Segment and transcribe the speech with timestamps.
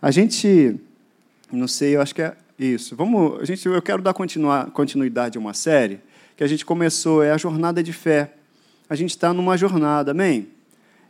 [0.00, 0.76] A gente,
[1.50, 2.94] não sei, eu acho que é isso.
[2.94, 6.00] Vamos, a gente, eu quero dar continuidade a uma série
[6.36, 8.32] que a gente começou, é a jornada de fé.
[8.88, 10.48] A gente está numa jornada, amém?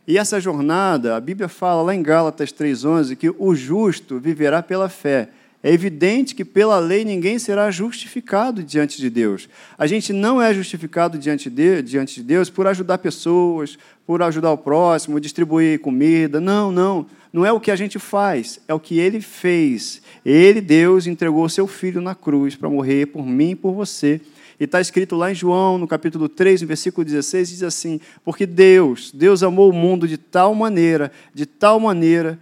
[0.07, 4.87] E essa jornada, a Bíblia fala lá em Gálatas 3,11 que o justo viverá pela
[4.87, 5.29] fé.
[5.63, 9.49] É evidente que pela lei ninguém será justificado diante de Deus.
[9.77, 14.51] A gente não é justificado diante de, diante de Deus por ajudar pessoas, por ajudar
[14.51, 16.39] o próximo, distribuir comida.
[16.39, 17.07] Não, não.
[17.33, 20.01] Não é o que a gente faz, é o que ele fez.
[20.25, 24.21] Ele, Deus, entregou seu filho na cruz para morrer por mim e por você.
[24.59, 28.45] E está escrito lá em João, no capítulo 3, no versículo 16, diz assim: Porque
[28.45, 32.39] Deus, Deus amou o mundo de tal maneira, de tal maneira,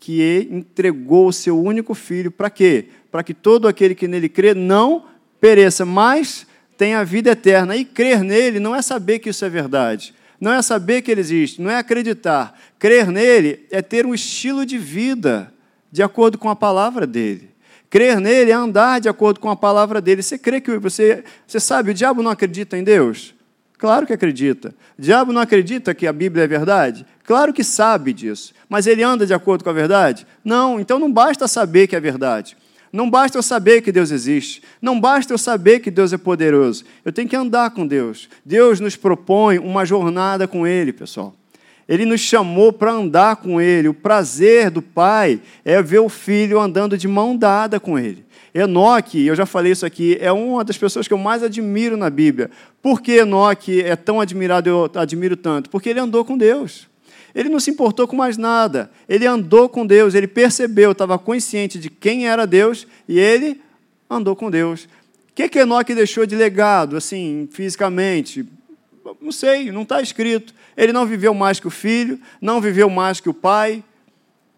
[0.00, 2.86] que entregou o seu único filho, para quê?
[3.12, 5.04] Para que todo aquele que nele crê não
[5.38, 6.46] pereça, mas
[6.76, 7.76] tenha a vida eterna.
[7.76, 11.20] E crer nele não é saber que isso é verdade, não é saber que ele
[11.20, 12.58] existe, não é acreditar.
[12.78, 15.52] Crer nele é ter um estilo de vida
[15.92, 17.50] de acordo com a palavra dele.
[17.90, 20.22] Crer nele é andar de acordo com a palavra dele.
[20.22, 23.34] Você crê que você, você sabe, o diabo não acredita em Deus?
[23.80, 24.74] Claro que acredita.
[24.98, 27.06] O diabo não acredita que a Bíblia é verdade?
[27.24, 28.52] Claro que sabe disso.
[28.68, 30.26] Mas ele anda de acordo com a verdade?
[30.44, 30.78] Não.
[30.78, 32.58] Então não basta saber que é verdade.
[32.92, 34.62] Não basta eu saber que Deus existe.
[34.82, 36.84] Não basta eu saber que Deus é poderoso.
[37.02, 38.28] Eu tenho que andar com Deus.
[38.44, 41.34] Deus nos propõe uma jornada com Ele, pessoal.
[41.90, 43.88] Ele nos chamou para andar com Ele.
[43.88, 48.24] O prazer do Pai é ver o filho andando de mão dada com Ele.
[48.54, 52.08] Enoque, eu já falei isso aqui, é uma das pessoas que eu mais admiro na
[52.08, 52.48] Bíblia.
[52.80, 55.68] Por que Enoque é tão admirado, eu admiro tanto?
[55.68, 56.88] Porque ele andou com Deus.
[57.34, 58.90] Ele não se importou com mais nada.
[59.08, 63.60] Ele andou com Deus, ele percebeu, estava consciente de quem era Deus e ele
[64.08, 64.84] andou com Deus.
[64.84, 68.46] O que, que Enoque deixou de legado, assim, fisicamente?
[69.20, 70.54] Não sei, não está escrito.
[70.76, 73.82] Ele não viveu mais que o filho, não viveu mais que o pai,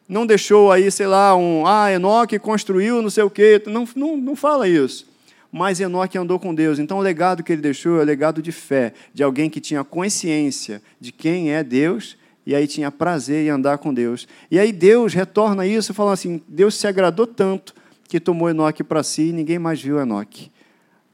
[0.09, 4.17] não deixou aí, sei lá, um, ah, Enoque construiu não sei o quê, não, não,
[4.17, 5.11] não fala isso.
[5.51, 8.53] Mas Enoque andou com Deus, então o legado que ele deixou é o legado de
[8.53, 13.51] fé, de alguém que tinha consciência de quem é Deus e aí tinha prazer em
[13.51, 14.27] andar com Deus.
[14.51, 17.75] E aí Deus retorna isso falando assim: Deus se agradou tanto
[18.09, 20.51] que tomou Enoque para si e ninguém mais viu Enoque.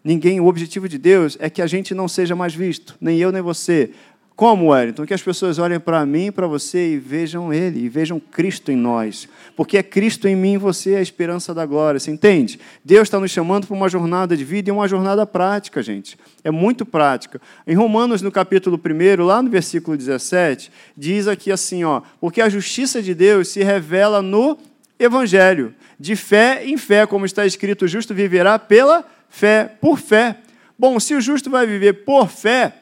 [0.09, 3.31] Ninguém, o objetivo de Deus é que a gente não seja mais visto, nem eu
[3.31, 3.91] nem você,
[4.35, 5.05] como, Wellington?
[5.05, 8.77] Que as pessoas olhem para mim para você e vejam Ele, e vejam Cristo em
[8.77, 9.29] nós.
[9.55, 12.01] Porque é Cristo em mim e você é a esperança da glória.
[12.01, 12.59] Você entende?
[12.83, 16.17] Deus está nos chamando para uma jornada de vida e uma jornada prática, gente.
[16.43, 17.39] É muito prática.
[17.67, 22.49] Em Romanos, no capítulo 1, lá no versículo 17, diz aqui assim: ó, porque a
[22.49, 24.57] justiça de Deus se revela no
[24.99, 30.37] Evangelho, de fé em fé, como está escrito, o justo viverá pela fé, por fé.
[30.79, 32.75] Bom, se o justo vai viver por fé,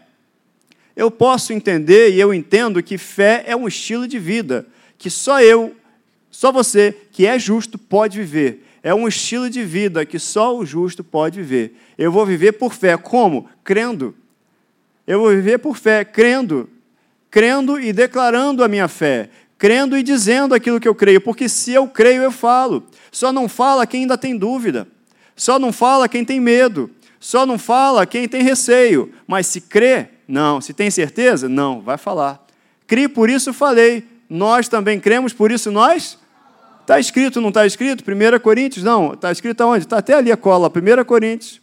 [0.95, 5.41] eu posso entender e eu entendo que fé é um estilo de vida, que só
[5.43, 5.77] eu,
[6.31, 8.65] só você, que é justo, pode viver.
[8.83, 11.77] É um estilo de vida que só o justo pode viver.
[11.99, 12.97] Eu vou viver por fé.
[12.97, 13.49] Como?
[13.65, 14.15] Crendo.
[15.07, 16.71] Eu vou viver por fé, crendo.
[17.29, 19.29] Crendo e declarando a minha fé.
[19.59, 21.21] Crendo e dizendo aquilo que eu creio.
[21.21, 22.87] Porque se eu creio, eu falo.
[23.11, 24.87] Só não fala quem ainda tem dúvida.
[25.37, 26.91] Só não fala quem tem medo.
[27.21, 29.13] Só não fala quem tem receio.
[29.27, 30.61] Mas se crê, não.
[30.61, 31.49] Se tem certeza?
[31.49, 31.81] Não.
[31.83, 32.45] Vai falar.
[32.87, 34.09] Cri, por isso falei.
[34.29, 36.19] Nós também cremos, por isso nós.
[36.81, 38.03] Está escrito, não está escrito?
[38.03, 38.85] 1 Coríntios?
[38.85, 39.13] Não.
[39.13, 39.85] Está escrito aonde?
[39.85, 40.69] Está até ali a cola.
[40.69, 41.61] 1 Coríntios.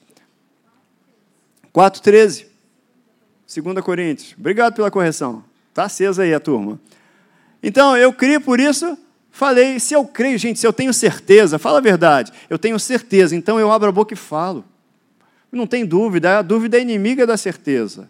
[1.74, 2.46] 4,13.
[3.64, 4.36] 2 Coríntios.
[4.38, 5.44] Obrigado pela correção.
[5.70, 6.80] Está acesa aí a turma.
[7.62, 8.98] Então, eu crio, por isso
[9.34, 9.82] falei.
[9.82, 12.32] Se eu creio, gente, se eu tenho certeza, fala a verdade.
[12.50, 14.64] Eu tenho certeza, então eu abro a boca e falo.
[15.52, 18.10] Não tem dúvida, a dúvida é inimiga da certeza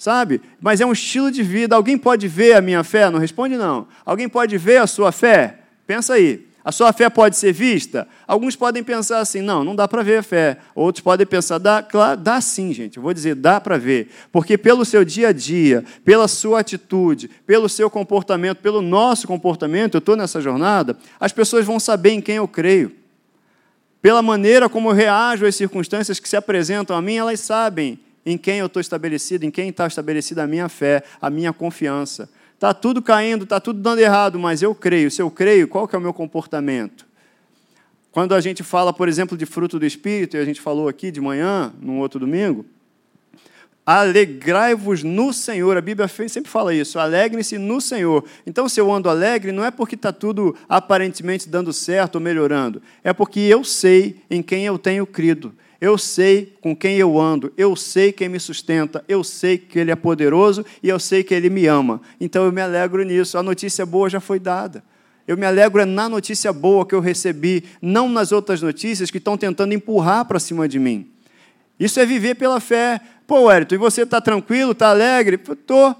[0.00, 0.40] sabe?
[0.58, 1.76] Mas é um estilo de vida.
[1.76, 3.10] Alguém pode ver a minha fé?
[3.10, 3.86] Não responde, não.
[4.04, 5.58] Alguém pode ver a sua fé?
[5.86, 6.48] Pensa aí.
[6.62, 8.06] A sua fé pode ser vista?
[8.26, 10.58] Alguns podem pensar assim, não, não dá para ver a fé.
[10.74, 12.98] Outros podem pensar, dá, claro, dá sim, gente.
[12.98, 14.10] Eu vou dizer, dá para ver.
[14.30, 19.94] Porque pelo seu dia a dia, pela sua atitude, pelo seu comportamento, pelo nosso comportamento,
[19.94, 22.92] eu estou nessa jornada, as pessoas vão saber em quem eu creio.
[24.02, 28.36] Pela maneira como eu reajo às circunstâncias que se apresentam a mim, elas sabem em
[28.36, 32.28] quem eu estou estabelecido, em quem está estabelecida a minha fé, a minha confiança.
[32.60, 35.10] Está tudo caindo, está tudo dando errado, mas eu creio.
[35.10, 37.06] Se eu creio, qual que é o meu comportamento?
[38.12, 41.10] Quando a gente fala, por exemplo, de fruto do Espírito, e a gente falou aqui
[41.10, 42.66] de manhã, num outro domingo,
[43.86, 45.74] alegrai-vos no Senhor.
[45.74, 48.26] A Bíblia sempre fala isso, alegrem-se no Senhor.
[48.46, 52.82] Então, se eu ando alegre, não é porque está tudo aparentemente dando certo ou melhorando,
[53.02, 55.54] é porque eu sei em quem eu tenho crido.
[55.80, 59.90] Eu sei com quem eu ando, eu sei quem me sustenta, eu sei que Ele
[59.90, 62.02] é poderoso e eu sei que Ele me ama.
[62.20, 63.38] Então eu me alegro nisso.
[63.38, 64.84] A notícia boa já foi dada.
[65.26, 69.18] Eu me alegro é na notícia boa que eu recebi, não nas outras notícias que
[69.18, 71.08] estão tentando empurrar para cima de mim.
[71.78, 73.00] Isso é viver pela fé.
[73.26, 75.36] Pô, Wellington, e você está tranquilo, está alegre?
[75.36, 75.96] Estou.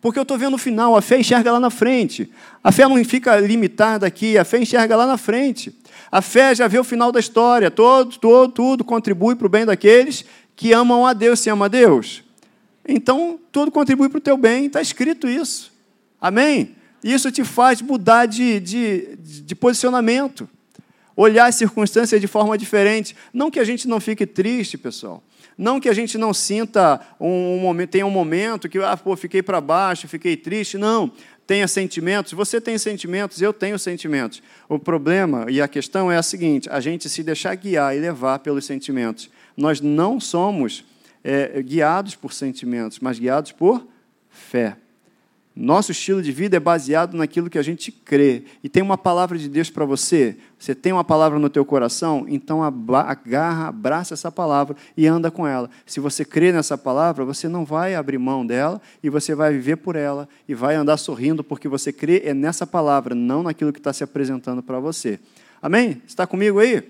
[0.00, 2.30] Porque eu estou vendo o final, a fé enxerga lá na frente.
[2.62, 5.74] A fé não fica limitada aqui, a fé enxerga lá na frente.
[6.14, 9.66] A fé já vê o final da história, todo, todo, tudo contribui para o bem
[9.66, 10.24] daqueles
[10.54, 12.22] que amam a Deus, se ama a Deus.
[12.86, 15.72] Então, tudo contribui para o teu bem, está escrito isso.
[16.20, 16.76] Amém?
[17.02, 20.48] Isso te faz mudar de, de, de posicionamento,
[21.16, 23.16] olhar as circunstâncias de forma diferente.
[23.32, 25.20] Não que a gente não fique triste, pessoal.
[25.58, 29.16] Não que a gente não sinta um, um momento, tenha um momento que, ah, pô,
[29.16, 30.78] fiquei para baixo, fiquei triste.
[30.78, 31.10] Não.
[31.46, 32.32] Tenha sentimentos.
[32.32, 34.42] Você tem sentimentos, eu tenho sentimentos.
[34.68, 38.38] O problema e a questão é a seguinte: a gente se deixar guiar e levar
[38.38, 39.30] pelos sentimentos.
[39.56, 40.84] Nós não somos
[41.22, 43.86] é, guiados por sentimentos, mas guiados por
[44.30, 44.76] fé.
[45.56, 48.42] Nosso estilo de vida é baseado naquilo que a gente crê.
[48.60, 50.36] E tem uma palavra de Deus para você?
[50.58, 52.26] Você tem uma palavra no teu coração?
[52.28, 55.70] Então agarra, abraça essa palavra e anda com ela.
[55.86, 59.76] Se você crê nessa palavra, você não vai abrir mão dela e você vai viver
[59.76, 63.78] por ela e vai andar sorrindo porque você crê é nessa palavra, não naquilo que
[63.78, 65.20] está se apresentando para você.
[65.62, 66.02] Amém?
[66.04, 66.82] Está comigo aí?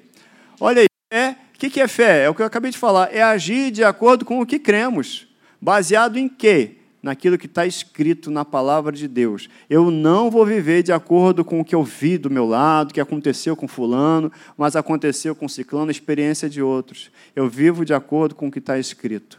[0.59, 2.25] Olha aí, o que é fé?
[2.25, 5.29] É o que eu acabei de falar, é agir de acordo com o que cremos.
[5.61, 6.79] Baseado em quê?
[7.05, 9.51] Naquilo que está escrito na palavra de Deus.
[9.69, 13.01] Eu não vou viver de acordo com o que eu vi do meu lado, que
[13.01, 17.11] aconteceu com fulano, mas aconteceu com ciclano, experiência de outros.
[17.37, 19.39] Eu vivo de acordo com o que está escrito.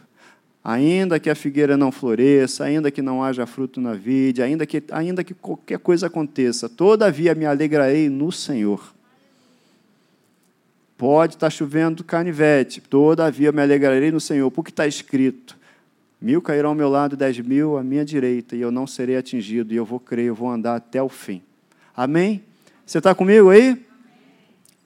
[0.62, 4.84] Ainda que a figueira não floresça, ainda que não haja fruto na vide, ainda que,
[4.92, 8.94] ainda que qualquer coisa aconteça, todavia me alegrarei no Senhor.
[10.96, 15.56] Pode estar chovendo canivete, todavia me alegrarei no Senhor, porque está escrito.
[16.20, 19.72] Mil cairão ao meu lado, dez mil à minha direita, e eu não serei atingido,
[19.72, 21.42] e eu vou crer, eu vou andar até o fim.
[21.94, 22.42] Amém?
[22.84, 23.84] Você está comigo aí?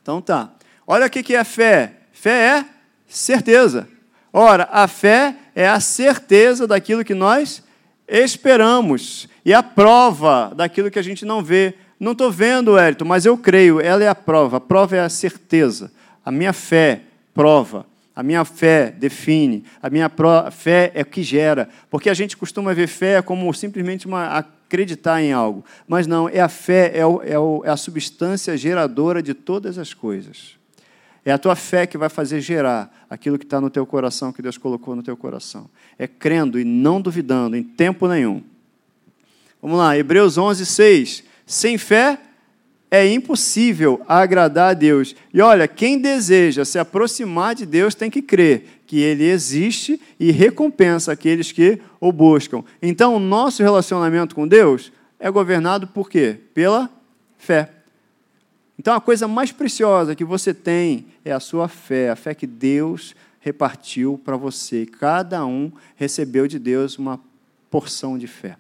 [0.03, 0.53] Então tá.
[0.87, 1.95] Olha o que é fé.
[2.13, 2.65] Fé é
[3.07, 3.89] certeza.
[4.33, 7.63] Ora, a fé é a certeza daquilo que nós
[8.09, 11.75] esperamos e a prova daquilo que a gente não vê.
[11.99, 13.81] Não estou vendo, Hérito, mas eu creio.
[13.81, 14.57] Ela é a prova.
[14.57, 15.93] A prova é a certeza.
[16.25, 17.03] A minha fé
[17.35, 17.87] prova.
[18.21, 20.13] A minha fé define, a minha
[20.53, 21.71] fé é o que gera.
[21.89, 25.65] Porque a gente costuma ver fé como simplesmente uma, acreditar em algo.
[25.89, 29.79] Mas não, é a fé, é, o, é, o, é a substância geradora de todas
[29.79, 30.59] as coisas.
[31.25, 34.43] É a tua fé que vai fazer gerar aquilo que está no teu coração, que
[34.43, 35.71] Deus colocou no teu coração.
[35.99, 38.43] É crendo e não duvidando em tempo nenhum.
[39.63, 41.25] Vamos lá, Hebreus 11, 6.
[41.47, 42.19] Sem fé
[42.91, 45.15] é impossível agradar a Deus.
[45.33, 50.33] E olha, quem deseja se aproximar de Deus tem que crer que Ele existe e
[50.33, 52.65] recompensa aqueles que o buscam.
[52.83, 54.91] Então, o nosso relacionamento com Deus
[55.21, 56.37] é governado por quê?
[56.53, 56.91] Pela
[57.39, 57.71] fé.
[58.77, 62.47] Então, a coisa mais preciosa que você tem é a sua fé, a fé que
[62.47, 64.85] Deus repartiu para você.
[64.85, 67.21] Cada um recebeu de Deus uma
[67.71, 68.57] porção de fé.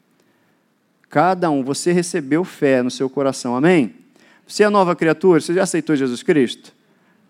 [1.09, 3.95] Cada um, você recebeu fé no seu coração, amém?
[4.51, 5.41] Você é nova criatura?
[5.41, 6.73] Você já aceitou Jesus Cristo?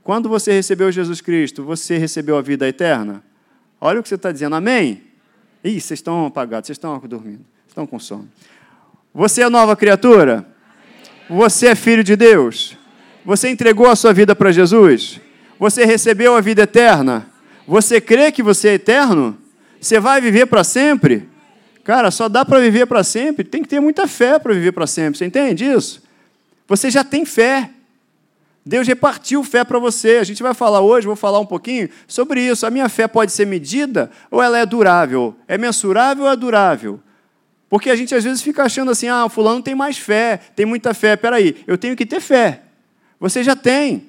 [0.02, 3.22] Quando você recebeu Jesus Cristo, você recebeu a vida eterna?
[3.78, 5.02] Olha o que você está dizendo, amém?
[5.62, 8.26] Ih, vocês estão apagados, vocês estão dormindo, estão com sono.
[9.12, 10.46] Você é nova criatura?
[11.28, 12.74] Você é filho de Deus?
[13.22, 15.20] Você entregou a sua vida para Jesus?
[15.58, 17.26] Você recebeu a vida eterna?
[17.66, 19.36] Você crê que você é eterno?
[19.78, 21.28] Você vai viver para sempre?
[21.84, 23.44] Cara, só dá para viver para sempre.
[23.44, 25.18] Tem que ter muita fé para viver para sempre.
[25.18, 26.08] Você entende isso?
[26.70, 27.68] Você já tem fé.
[28.64, 30.18] Deus repartiu fé para você.
[30.18, 32.64] A gente vai falar hoje, vou falar um pouquinho sobre isso.
[32.64, 35.34] A minha fé pode ser medida ou ela é durável?
[35.48, 37.00] É mensurável ou é durável?
[37.68, 40.94] Porque a gente às vezes fica achando assim: ah, fulano tem mais fé, tem muita
[40.94, 41.16] fé.
[41.16, 42.62] Peraí, eu tenho que ter fé.
[43.18, 44.06] Você já tem.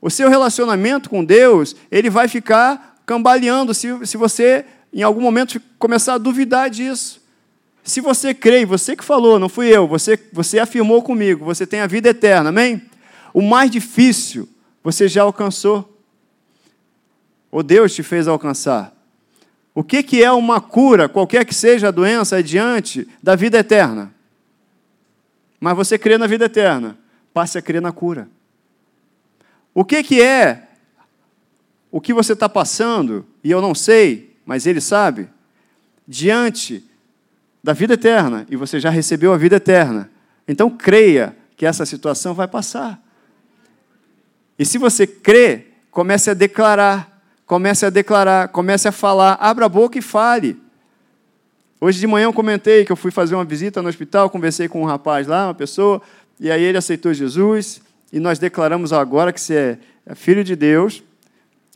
[0.00, 5.60] O seu relacionamento com Deus, ele vai ficar cambaleando se, se você, em algum momento,
[5.80, 7.21] começar a duvidar disso.
[7.84, 11.80] Se você crê, você que falou, não fui eu, você, você afirmou comigo, você tem
[11.80, 12.82] a vida eterna, amém?
[13.34, 14.48] O mais difícil
[14.82, 15.88] você já alcançou.
[17.50, 18.94] Ou Deus te fez alcançar.
[19.74, 24.14] O que, que é uma cura, qualquer que seja a doença, diante da vida eterna?
[25.58, 26.98] Mas você crê na vida eterna,
[27.32, 28.28] passe a crer na cura.
[29.74, 30.68] O que, que é
[31.90, 35.28] o que você está passando, e eu não sei, mas Ele sabe,
[36.08, 36.82] diante
[37.62, 40.10] da vida eterna e você já recebeu a vida eterna.
[40.46, 43.00] Então creia que essa situação vai passar.
[44.58, 49.68] E se você crê, comece a declarar, comece a declarar, comece a falar, abra a
[49.68, 50.60] boca e fale.
[51.80, 54.82] Hoje de manhã eu comentei que eu fui fazer uma visita no hospital, conversei com
[54.82, 56.00] um rapaz lá, uma pessoa,
[56.38, 61.02] e aí ele aceitou Jesus, e nós declaramos agora que você é filho de Deus.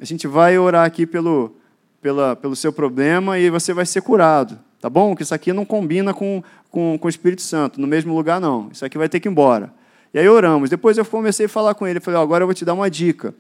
[0.01, 1.57] A gente vai orar aqui pelo,
[2.01, 5.15] pela, pelo seu problema e você vai ser curado, tá bom?
[5.15, 8.69] Que isso aqui não combina com, com, com o Espírito Santo, no mesmo lugar não.
[8.73, 9.73] Isso aqui vai ter que ir embora.
[10.13, 10.71] E aí oramos.
[10.71, 12.91] Depois eu comecei a falar com ele, falei, oh, agora eu vou te dar uma
[12.91, 13.35] dica.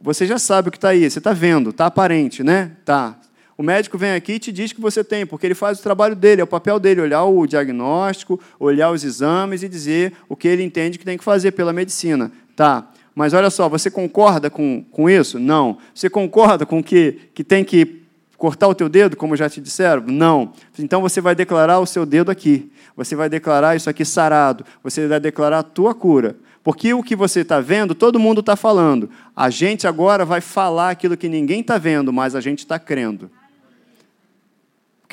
[0.00, 2.72] Você já sabe o que está aí, você está vendo, está aparente, né?
[2.84, 3.18] Tá.
[3.56, 6.16] O médico vem aqui e te diz que você tem, porque ele faz o trabalho
[6.16, 10.48] dele, é o papel dele, olhar o diagnóstico, olhar os exames e dizer o que
[10.48, 12.32] ele entende que tem que fazer pela medicina.
[12.56, 12.90] Tá.
[13.14, 15.38] Mas olha só, você concorda com, com isso?
[15.38, 15.78] Não.
[15.94, 18.03] Você concorda com que, que tem que
[18.44, 20.02] cortar o teu dedo, como já te disseram?
[20.06, 20.52] Não.
[20.78, 22.70] Então você vai declarar o seu dedo aqui.
[22.94, 24.66] Você vai declarar isso aqui sarado.
[24.82, 26.36] Você vai declarar a tua cura.
[26.62, 29.08] Porque o que você está vendo, todo mundo está falando.
[29.34, 33.30] A gente agora vai falar aquilo que ninguém está vendo, mas a gente está crendo.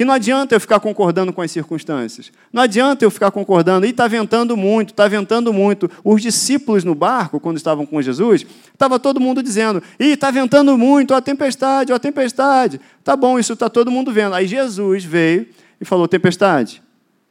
[0.01, 2.31] Porque não adianta eu ficar concordando com as circunstâncias.
[2.51, 3.85] Não adianta eu ficar concordando.
[3.85, 5.87] E está ventando muito, está ventando muito.
[6.03, 8.43] Os discípulos no barco, quando estavam com Jesus,
[8.73, 12.81] estava todo mundo dizendo: Ih, está ventando muito, ó a tempestade, ó a tempestade.
[13.03, 14.33] Tá bom, isso está todo mundo vendo.
[14.33, 15.45] Aí Jesus veio
[15.79, 16.81] e falou: Tempestade,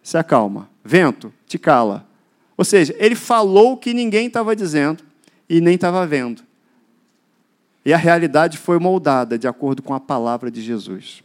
[0.00, 0.71] se acalma.
[0.85, 2.07] Vento, te cala.
[2.57, 5.03] Ou seja, ele falou o que ninguém estava dizendo
[5.49, 6.41] e nem estava vendo.
[7.85, 11.25] E a realidade foi moldada de acordo com a palavra de Jesus.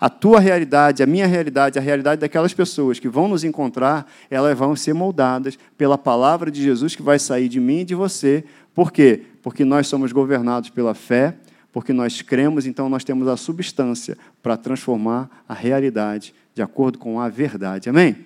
[0.00, 4.56] A tua realidade, a minha realidade, a realidade daquelas pessoas que vão nos encontrar, elas
[4.56, 8.44] vão ser moldadas pela palavra de Jesus que vai sair de mim e de você.
[8.74, 9.22] Por quê?
[9.42, 11.34] Porque nós somos governados pela fé,
[11.72, 17.20] porque nós cremos, então nós temos a substância para transformar a realidade de acordo com
[17.20, 17.88] a verdade.
[17.88, 18.16] Amém?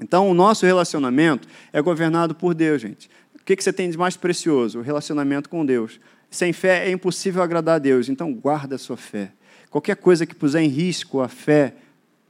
[0.00, 3.10] Então, o nosso relacionamento é governado por Deus, gente.
[3.34, 4.78] O que você tem de mais precioso?
[4.78, 6.00] O relacionamento com Deus.
[6.30, 9.32] Sem fé é impossível agradar a Deus, então guarda a sua fé.
[9.72, 11.74] Qualquer coisa que puser em risco a fé,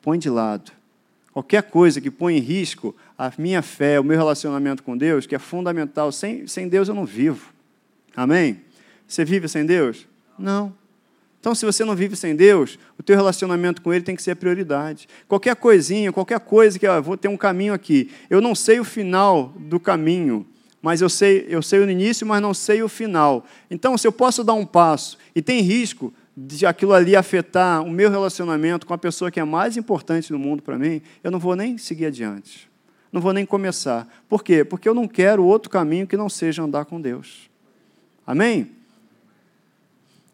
[0.00, 0.70] põe de lado.
[1.32, 5.34] Qualquer coisa que põe em risco a minha fé, o meu relacionamento com Deus, que
[5.34, 7.52] é fundamental, sem, sem Deus eu não vivo.
[8.14, 8.60] Amém?
[9.08, 10.06] Você vive sem Deus?
[10.38, 10.72] Não.
[11.40, 14.30] Então, se você não vive sem Deus, o teu relacionamento com Ele tem que ser
[14.30, 15.08] a prioridade.
[15.26, 18.08] Qualquer coisinha, qualquer coisa que, ó, vou ter um caminho aqui.
[18.30, 20.46] Eu não sei o final do caminho,
[20.80, 23.44] mas eu sei, eu sei o início, mas não sei o final.
[23.68, 27.90] Então, se eu posso dar um passo e tem risco, de aquilo ali afetar o
[27.90, 31.38] meu relacionamento com a pessoa que é mais importante no mundo para mim, eu não
[31.38, 32.70] vou nem seguir adiante.
[33.12, 34.08] Não vou nem começar.
[34.28, 34.64] Por quê?
[34.64, 37.50] Porque eu não quero outro caminho que não seja andar com Deus.
[38.26, 38.70] Amém?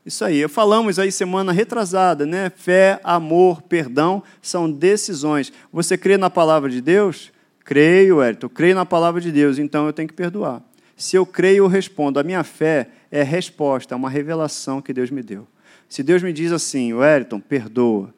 [0.07, 0.47] Isso aí.
[0.47, 2.51] Falamos aí semana retrasada, né?
[2.51, 5.53] Fé, amor, perdão são decisões.
[5.73, 7.33] Você crê na palavra de Deus?
[7.65, 8.49] Creio, Elton.
[8.49, 10.63] Creio na palavra de Deus, então eu tenho que perdoar.
[10.97, 12.19] Se eu creio, eu respondo.
[12.19, 15.47] A minha fé é resposta, é uma revelação que Deus me deu.
[15.89, 18.13] Se Deus me diz assim, Wellington, perdoa,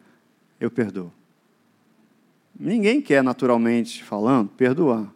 [0.60, 1.12] eu perdoo.
[2.58, 5.06] Ninguém quer, naturalmente falando, perdoar.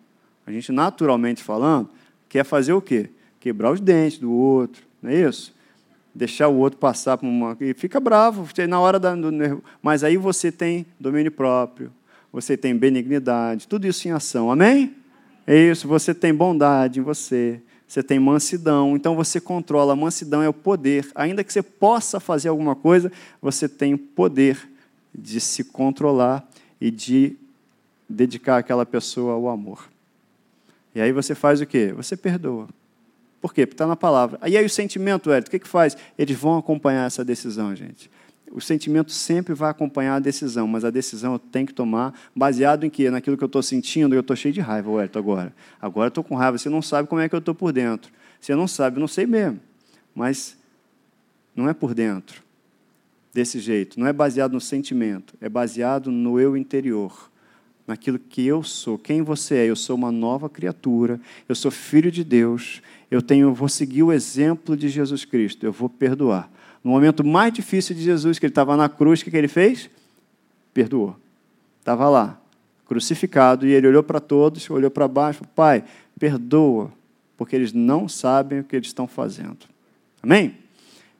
[0.46, 1.90] A gente, naturalmente falando,
[2.28, 3.10] quer fazer o quê?
[3.40, 5.54] Quebrar os dentes do outro, não é isso?
[6.14, 7.56] Deixar o outro passar por uma.
[7.60, 9.14] E fica bravo, na hora da.
[9.82, 11.92] Mas aí você tem domínio próprio,
[12.32, 14.94] você tem benignidade, tudo isso em ação, amém?
[15.46, 19.92] É isso, você tem bondade em você, você tem mansidão, então você controla.
[19.92, 21.10] A mansidão é o poder.
[21.14, 23.10] Ainda que você possa fazer alguma coisa,
[23.40, 24.68] você tem o poder
[25.14, 26.46] de se controlar
[26.80, 27.36] e de
[28.08, 29.88] dedicar aquela pessoa ao amor.
[30.94, 31.92] E aí você faz o quê?
[31.96, 32.68] Você perdoa.
[33.40, 33.66] Por quê?
[33.66, 34.38] Porque está na palavra.
[34.46, 35.96] E aí o sentimento, Hélio, o que, que faz?
[36.18, 38.10] Eles vão acompanhar essa decisão, gente
[38.54, 42.84] o sentimento sempre vai acompanhar a decisão, mas a decisão eu tenho que tomar baseado
[42.84, 43.10] em quê?
[43.10, 44.14] Naquilo que eu estou sentindo.
[44.14, 45.54] Eu estou cheio de raiva, Wellington, agora.
[45.82, 46.56] Agora estou com raiva.
[46.56, 48.12] Você não sabe como é que eu estou por dentro.
[48.40, 49.58] Você não sabe, eu não sei mesmo.
[50.14, 50.56] Mas
[51.56, 52.44] não é por dentro.
[53.32, 53.98] Desse jeito.
[53.98, 55.34] Não é baseado no sentimento.
[55.40, 57.28] É baseado no eu interior.
[57.88, 58.96] Naquilo que eu sou.
[58.96, 59.66] Quem você é?
[59.66, 61.20] Eu sou uma nova criatura.
[61.48, 62.80] Eu sou filho de Deus.
[63.10, 65.66] Eu tenho, eu vou seguir o exemplo de Jesus Cristo.
[65.66, 66.48] Eu vou perdoar.
[66.84, 69.48] No momento mais difícil de Jesus, que ele estava na cruz, o que, que ele
[69.48, 69.88] fez?
[70.74, 71.16] Perdoou.
[71.80, 72.38] Estava lá,
[72.86, 75.82] crucificado, e ele olhou para todos, olhou para baixo, Pai,
[76.18, 76.92] perdoa,
[77.38, 79.58] porque eles não sabem o que eles estão fazendo.
[80.22, 80.56] Amém?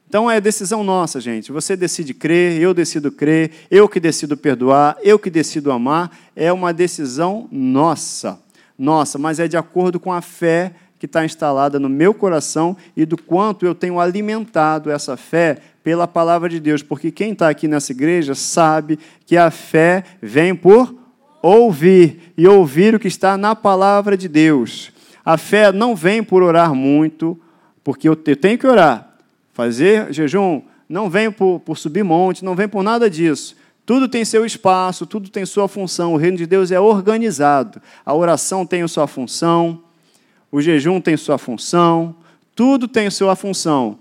[0.09, 1.51] Então é decisão nossa, gente.
[1.51, 6.17] Você decide crer, eu decido crer, eu que decido perdoar, eu que decido amar.
[6.37, 8.39] É uma decisão nossa.
[8.79, 13.05] Nossa, mas é de acordo com a fé que está instalada no meu coração e
[13.05, 16.83] do quanto eu tenho alimentado essa fé pela palavra de Deus.
[16.83, 20.95] Porque quem está aqui nessa igreja sabe que a fé vem por
[21.43, 24.91] ouvir e ouvir o que está na palavra de Deus.
[25.25, 27.39] A fé não vem por orar muito,
[27.83, 29.17] porque eu tenho que orar.
[29.53, 33.57] Fazer jejum não vem por, por subir monte, não vem por nada disso.
[33.87, 36.15] Tudo tem seu espaço, tudo tem sua função.
[36.15, 37.81] O reino de Deus é organizado.
[38.05, 39.84] A oração tem a sua função,
[40.55, 42.15] O jejum tem sua função,
[42.55, 43.99] tudo tem sua função.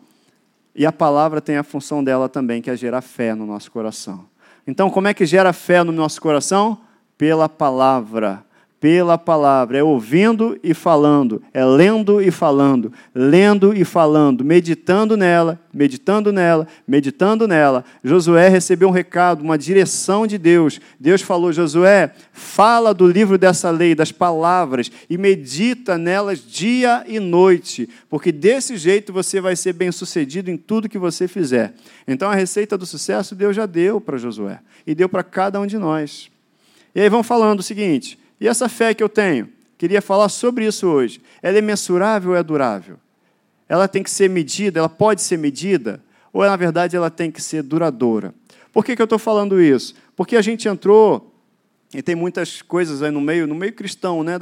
[0.75, 4.25] E a palavra tem a função dela também, que é gerar fé no nosso coração.
[4.67, 6.77] Então, como é que gera fé no nosso coração?
[7.17, 8.45] Pela palavra
[8.83, 15.57] pela palavra, é ouvindo e falando, é lendo e falando, lendo e falando, meditando nela,
[15.73, 17.85] meditando nela, meditando nela.
[18.03, 20.81] Josué recebeu um recado, uma direção de Deus.
[20.99, 27.21] Deus falou: Josué, fala do livro dessa lei, das palavras, e medita nelas dia e
[27.21, 31.73] noite, porque desse jeito você vai ser bem sucedido em tudo que você fizer.
[32.05, 35.65] Então a receita do sucesso Deus já deu para Josué e deu para cada um
[35.65, 36.29] de nós.
[36.93, 39.47] E aí vão falando o seguinte e essa fé que eu tenho?
[39.77, 41.21] Queria falar sobre isso hoje.
[41.41, 42.97] Ela é mensurável ou é durável?
[43.69, 47.41] Ela tem que ser medida, ela pode ser medida, ou na verdade ela tem que
[47.41, 48.35] ser duradoura?
[48.73, 49.95] Por que, que eu estou falando isso?
[50.13, 51.32] Porque a gente entrou
[51.93, 54.33] e tem muitas coisas aí no meio, no meio cristão, né?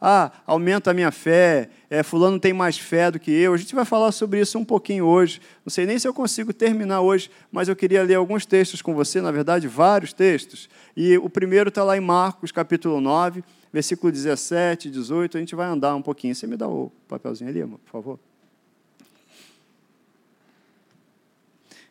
[0.00, 3.54] Ah, aumenta a minha fé, é, fulano tem mais fé do que eu.
[3.54, 5.40] A gente vai falar sobre isso um pouquinho hoje.
[5.64, 8.94] Não sei nem se eu consigo terminar hoje, mas eu queria ler alguns textos com
[8.94, 10.68] você, na verdade, vários textos.
[10.96, 15.36] E o primeiro está lá em Marcos, capítulo 9, versículo 17, 18.
[15.36, 16.34] A gente vai andar um pouquinho.
[16.34, 18.18] Você me dá o papelzinho ali, por favor?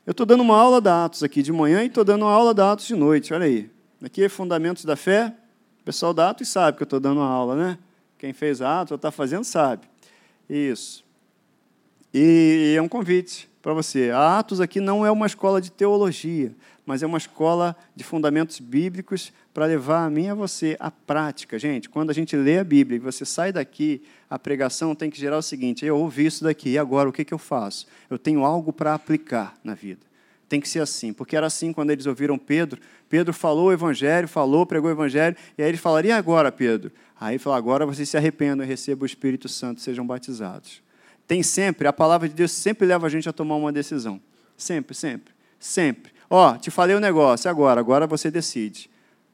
[0.05, 2.53] Eu estou dando uma aula da Atos aqui de manhã e estou dando uma aula
[2.53, 3.72] da Atos de noite, olha aí.
[4.03, 5.33] Aqui é Fundamentos da Fé.
[5.79, 7.77] O pessoal da Atos sabe que eu estou dando uma aula, né?
[8.17, 9.87] Quem fez a Atos ou está fazendo sabe.
[10.49, 11.05] Isso.
[12.13, 14.11] E é um convite para você.
[14.11, 16.53] A Atos aqui não é uma escola de teologia,
[16.85, 20.91] mas é uma escola de fundamentos bíblicos para levar a mim e a você à
[20.91, 21.57] prática.
[21.57, 25.17] Gente, quando a gente lê a Bíblia e você sai daqui, a pregação tem que
[25.17, 27.87] gerar o seguinte: eu ouvi isso daqui, e agora o que, que eu faço?
[28.09, 30.12] Eu tenho algo para aplicar na vida.
[30.53, 32.79] Tem que ser assim, porque era assim quando eles ouviram Pedro.
[33.09, 36.91] Pedro falou o evangelho, falou, pregou o evangelho, e aí eles falaram: e agora, Pedro?
[37.19, 40.83] Aí falou: agora vocês se arrependam e recebam o Espírito Santo, sejam batizados.
[41.25, 44.21] Tem sempre, a palavra de Deus sempre leva a gente a tomar uma decisão.
[44.55, 46.11] Sempre, sempre, sempre.
[46.29, 48.91] Ó, te falei o um negócio, agora, agora você decide.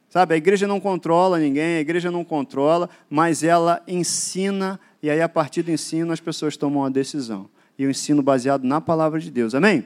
[0.08, 5.20] Sabe, a igreja não controla ninguém, a igreja não controla, mas ela ensina, e aí
[5.20, 7.46] a partir do ensino as pessoas tomam uma decisão.
[7.78, 9.84] E o ensino baseado na palavra de Deus, amém?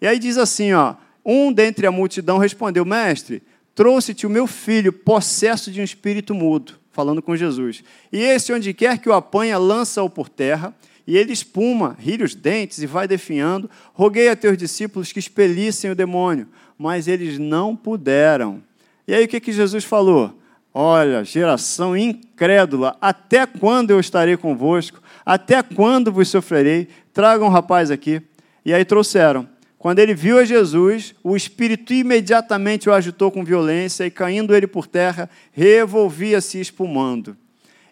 [0.00, 3.42] E aí diz assim, ó, um dentre a multidão respondeu, mestre,
[3.74, 7.82] trouxe-te o meu filho, possesso de um espírito mudo, falando com Jesus.
[8.12, 10.74] E esse, onde quer que o apanha, lança-o por terra,
[11.06, 13.70] e ele espuma, ri os dentes e vai definhando.
[13.94, 18.62] Roguei a teus discípulos que expelissem o demônio, mas eles não puderam.
[19.06, 20.38] E aí o que, que Jesus falou?
[20.72, 25.00] Olha, geração incrédula, até quando eu estarei convosco?
[25.24, 26.88] Até quando vos sofrerei?
[27.12, 28.20] Tragam um rapaz aqui.
[28.64, 29.48] E aí trouxeram.
[29.78, 34.66] Quando ele viu a Jesus, o espírito imediatamente o agitou com violência e, caindo ele
[34.66, 37.36] por terra, revolvia-se espumando.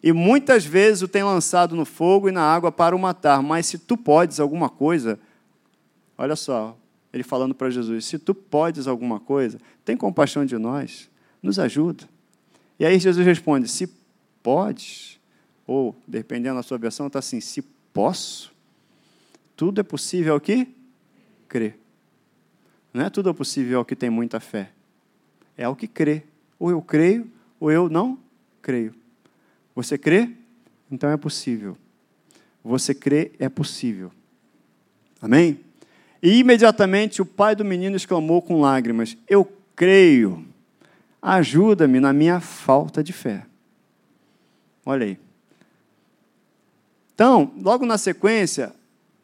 [0.02, 3.40] E muitas vezes o tem lançado no fogo e na água para o matar.
[3.40, 5.18] Mas se tu podes alguma coisa,
[6.18, 6.76] olha só,
[7.12, 11.08] ele falando para Jesus: se tu podes alguma coisa, tem compaixão de nós,
[11.40, 12.04] nos ajuda.
[12.80, 13.88] E aí Jesus responde: se
[14.42, 15.20] podes,
[15.66, 18.52] ou dependendo da sua versão, está assim: se posso,
[19.56, 20.75] tudo é possível ao que
[21.48, 21.74] crê.
[22.92, 24.70] Não é tudo possível ao que tem muita fé,
[25.56, 26.22] é ao que crê.
[26.58, 27.30] Ou eu creio,
[27.60, 28.18] ou eu não
[28.62, 28.94] creio.
[29.74, 30.30] Você crê?
[30.90, 31.76] Então é possível.
[32.64, 34.10] Você crê, é possível.
[35.20, 35.60] Amém?
[36.22, 40.44] E imediatamente o pai do menino exclamou com lágrimas: Eu creio,
[41.20, 43.46] ajuda-me na minha falta de fé.
[44.84, 45.18] Olha aí.
[47.14, 48.74] Então, logo na sequência,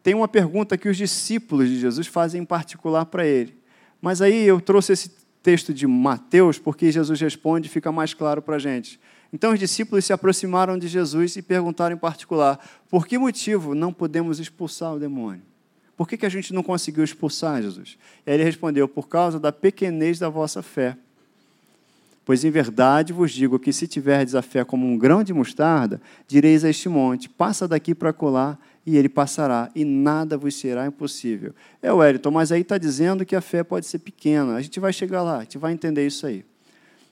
[0.03, 3.57] tem uma pergunta que os discípulos de Jesus fazem em particular para ele.
[4.01, 5.11] Mas aí eu trouxe esse
[5.43, 8.99] texto de Mateus porque Jesus responde e fica mais claro para a gente.
[9.33, 12.59] Então os discípulos se aproximaram de Jesus e perguntaram em particular:
[12.91, 15.43] por que motivo não podemos expulsar o demônio?
[15.97, 17.97] Por que, que a gente não conseguiu expulsar Jesus?
[18.27, 20.97] E aí ele respondeu: por causa da pequenez da vossa fé.
[22.25, 26.01] Pois em verdade vos digo que se tiverdes a fé como um grão de mostarda,
[26.29, 30.87] direis a este monte: passa daqui para colar, e ele passará, e nada vos será
[30.87, 31.55] impossível.
[31.81, 31.99] É o
[32.33, 34.57] mas aí está dizendo que a fé pode ser pequena.
[34.57, 36.45] A gente vai chegar lá, a gente vai entender isso aí.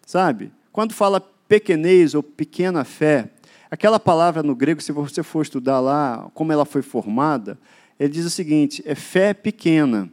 [0.04, 0.52] Sabe?
[0.72, 3.30] Quando fala pequenez ou pequena fé,
[3.70, 7.56] aquela palavra no grego, se você for estudar lá como ela foi formada,
[7.98, 10.10] ele diz o seguinte: é fé pequena,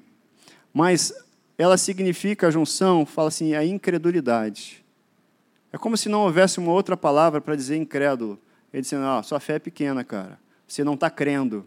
[0.71, 1.11] mas
[1.57, 4.85] ela significa a junção, fala assim, a incredulidade.
[5.73, 8.39] É como se não houvesse uma outra palavra para dizer incrédulo.
[8.71, 10.39] Ele dizendo, ah, sua fé é pequena, cara.
[10.67, 11.65] Você não está crendo.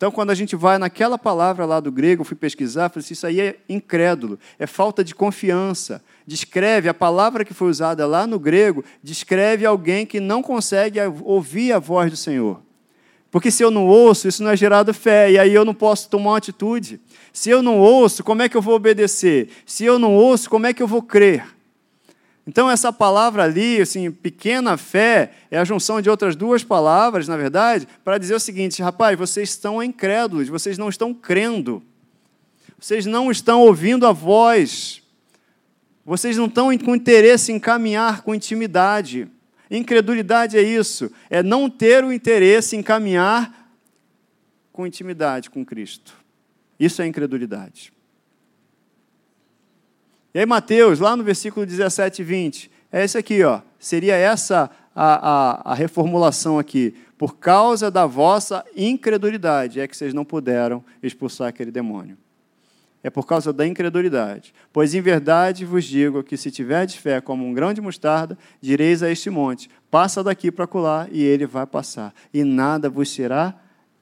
[0.00, 3.26] Então, quando a gente vai naquela palavra lá do grego, fui pesquisar, falei assim, isso
[3.26, 6.02] aí é incrédulo, é falta de confiança.
[6.26, 11.72] Descreve, a palavra que foi usada lá no grego, descreve alguém que não consegue ouvir
[11.72, 12.62] a voz do Senhor.
[13.30, 16.08] Porque se eu não ouço, isso não é gerado fé, e aí eu não posso
[16.08, 16.98] tomar uma atitude.
[17.30, 19.50] Se eu não ouço, como é que eu vou obedecer?
[19.66, 21.44] Se eu não ouço, como é que eu vou crer?
[22.46, 27.36] Então, essa palavra ali, assim, pequena fé, é a junção de outras duas palavras, na
[27.36, 31.82] verdade, para dizer o seguinte: rapaz, vocês estão incrédulos, vocês não estão crendo,
[32.78, 35.02] vocês não estão ouvindo a voz,
[36.04, 39.28] vocês não estão com interesse em caminhar com intimidade.
[39.70, 43.70] Incredulidade é isso, é não ter o interesse em caminhar
[44.72, 46.16] com intimidade com Cristo.
[46.78, 47.92] Isso é incredulidade.
[50.32, 53.60] E aí, Mateus, lá no versículo 17 e 20, é esse aqui, ó.
[53.78, 56.94] Seria essa a, a, a reformulação aqui.
[57.18, 62.16] Por causa da vossa incredulidade é que vocês não puderam expulsar aquele demônio.
[63.02, 64.54] É por causa da incredulidade.
[64.72, 69.02] Pois em verdade vos digo que se tiverdes fé como um grão de mostarda, direis
[69.02, 72.14] a este monte: passa daqui para colar, e ele vai passar.
[72.32, 73.54] E nada vos será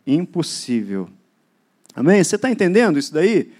[0.06, 1.08] impossível.
[1.94, 2.22] Amém?
[2.22, 3.52] Você está entendendo isso daí?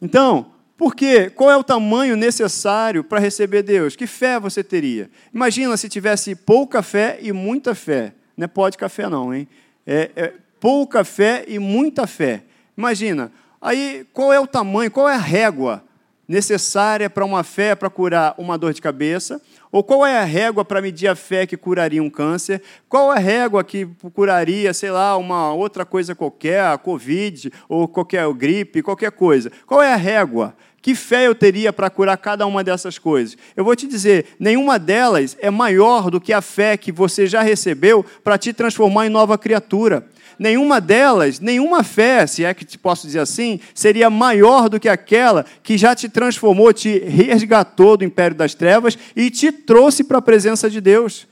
[0.00, 1.30] Então, por quê?
[1.30, 3.96] Qual é o tamanho necessário para receber Deus?
[3.96, 5.10] Que fé você teria?
[5.32, 8.12] Imagina se tivesse pouca fé e muita fé.
[8.36, 9.48] Não é pode café, não, hein?
[9.86, 12.42] É, é pouca fé e muita fé.
[12.76, 15.82] Imagina, Aí, qual é o tamanho, qual é a régua
[16.28, 19.40] necessária para uma fé para curar uma dor de cabeça?
[19.70, 22.62] Ou qual é a régua para medir a fé que curaria um câncer?
[22.88, 27.86] Qual é a régua que curaria, sei lá, uma outra coisa qualquer, a Covid, ou
[27.86, 29.50] qualquer gripe, qualquer coisa?
[29.66, 30.54] Qual é a régua?
[30.80, 33.36] Que fé eu teria para curar cada uma dessas coisas?
[33.56, 37.42] Eu vou te dizer, nenhuma delas é maior do que a fé que você já
[37.42, 40.06] recebeu para te transformar em nova criatura
[40.38, 44.88] nenhuma delas, nenhuma fé, se é que te posso dizer assim, seria maior do que
[44.88, 50.18] aquela que já te transformou, te resgatou do império das trevas e te trouxe para
[50.18, 51.26] a presença de Deus.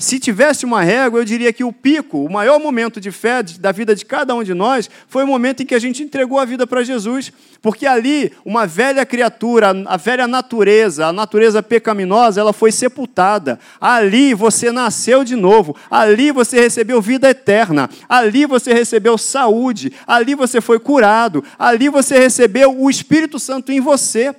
[0.00, 3.72] Se tivesse uma régua, eu diria que o pico, o maior momento de fé da
[3.72, 6.44] vida de cada um de nós, foi o momento em que a gente entregou a
[6.44, 7.32] vida para Jesus.
[7.60, 13.58] Porque ali, uma velha criatura, a velha natureza, a natureza pecaminosa, ela foi sepultada.
[13.80, 15.74] Ali você nasceu de novo.
[15.90, 17.90] Ali você recebeu vida eterna.
[18.08, 19.92] Ali você recebeu saúde.
[20.06, 21.42] Ali você foi curado.
[21.58, 24.32] Ali você recebeu o Espírito Santo em você.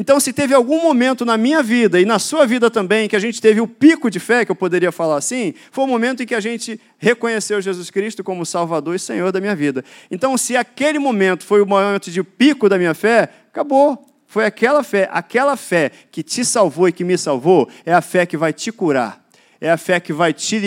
[0.00, 3.18] Então, se teve algum momento na minha vida e na sua vida também que a
[3.18, 6.26] gente teve o pico de fé, que eu poderia falar assim, foi o momento em
[6.26, 9.84] que a gente reconheceu Jesus Cristo como Salvador e Senhor da minha vida.
[10.08, 14.06] Então, se aquele momento foi o momento de pico da minha fé, acabou.
[14.24, 18.24] Foi aquela fé, aquela fé que te salvou e que me salvou, é a fé
[18.24, 19.26] que vai te curar.
[19.60, 20.60] É a fé que vai te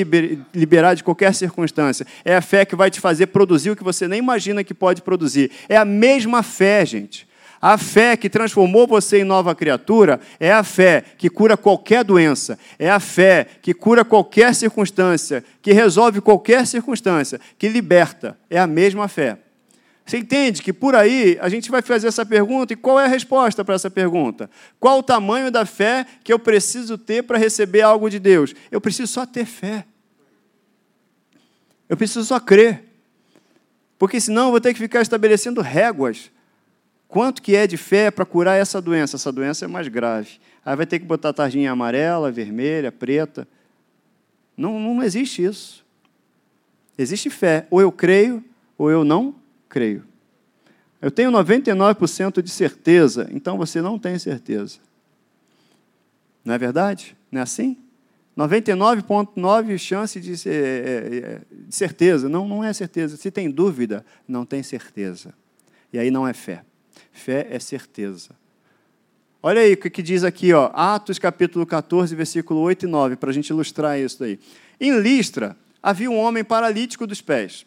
[0.54, 2.06] liberar de qualquer circunstância.
[2.26, 5.02] É a fé que vai te fazer produzir o que você nem imagina que pode
[5.02, 5.52] produzir.
[5.70, 7.31] É a mesma fé, gente.
[7.62, 12.58] A fé que transformou você em nova criatura é a fé que cura qualquer doença,
[12.80, 18.36] é a fé que cura qualquer circunstância, que resolve qualquer circunstância, que liberta.
[18.50, 19.38] É a mesma fé.
[20.04, 23.08] Você entende que por aí a gente vai fazer essa pergunta e qual é a
[23.08, 24.50] resposta para essa pergunta?
[24.80, 28.56] Qual o tamanho da fé que eu preciso ter para receber algo de Deus?
[28.72, 29.86] Eu preciso só ter fé.
[31.88, 32.84] Eu preciso só crer.
[34.00, 36.32] Porque senão eu vou ter que ficar estabelecendo réguas
[37.12, 39.18] Quanto que é de fé para curar essa doença?
[39.18, 40.40] Essa doença é mais grave.
[40.64, 43.46] Aí vai ter que botar tarjinha amarela, vermelha, preta.
[44.56, 45.86] Não, não existe isso.
[46.98, 47.68] Existe fé.
[47.70, 48.42] Ou eu creio,
[48.78, 49.36] ou eu não
[49.68, 50.06] creio.
[51.02, 54.80] Eu tenho 99% de certeza, então você não tem certeza.
[56.46, 57.18] Não é verdade?
[57.30, 57.76] Não é assim?
[58.38, 62.30] 99,9% chance de, é, é, de certeza.
[62.30, 63.18] Não, não é certeza.
[63.18, 65.34] Se tem dúvida, não tem certeza.
[65.92, 66.64] E aí não é fé.
[67.12, 68.30] Fé é certeza.
[69.44, 73.32] Olha aí o que diz aqui, ó, Atos capítulo 14, versículo 8 e 9, para
[73.32, 74.40] a gente ilustrar isso aí.
[74.80, 77.66] Em Listra havia um homem paralítico dos pés,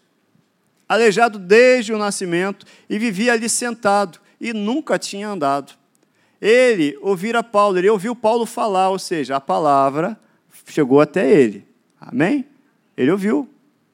[0.89, 5.73] aleijado desde o nascimento, e vivia ali sentado, e nunca tinha andado.
[6.41, 10.17] Ele ouvira Paulo, ele ouviu Paulo falar, ou seja, a palavra
[10.67, 11.67] chegou até ele.
[12.01, 12.47] Amém?
[12.97, 13.49] Ele ouviu,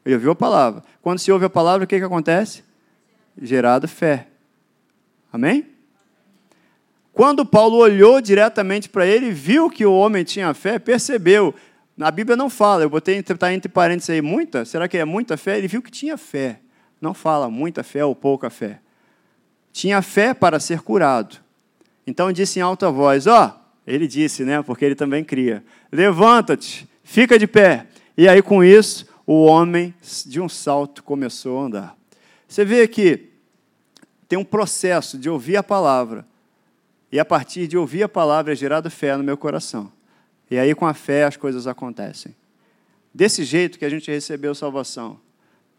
[0.05, 0.83] ele ouviu a palavra.
[1.01, 2.63] Quando se ouve a palavra, o que, que acontece?
[3.41, 4.27] Gerado fé.
[5.33, 5.67] Amém?
[7.13, 11.55] Quando Paulo olhou diretamente para ele, viu que o homem tinha fé, percebeu.
[11.97, 14.65] Na Bíblia não fala, eu botei tá entre parênteses aí, muita?
[14.65, 15.59] Será que é muita fé?
[15.59, 16.61] Ele viu que tinha fé.
[17.01, 18.81] Não fala muita fé ou pouca fé.
[19.73, 21.37] Tinha fé para ser curado.
[22.07, 24.63] Então disse em alta voz: Ó, oh, ele disse, né?
[24.63, 27.87] Porque ele também cria: Levanta-te, fica de pé.
[28.17, 29.95] E aí com isso, o homem
[30.27, 31.97] de um salto começou a andar.
[32.49, 33.30] Você vê que
[34.31, 36.25] tem um processo de ouvir a palavra.
[37.11, 39.91] E a partir de ouvir a palavra é gerada fé no meu coração.
[40.49, 42.33] E aí, com a fé, as coisas acontecem.
[43.13, 45.19] Desse jeito que a gente recebeu salvação.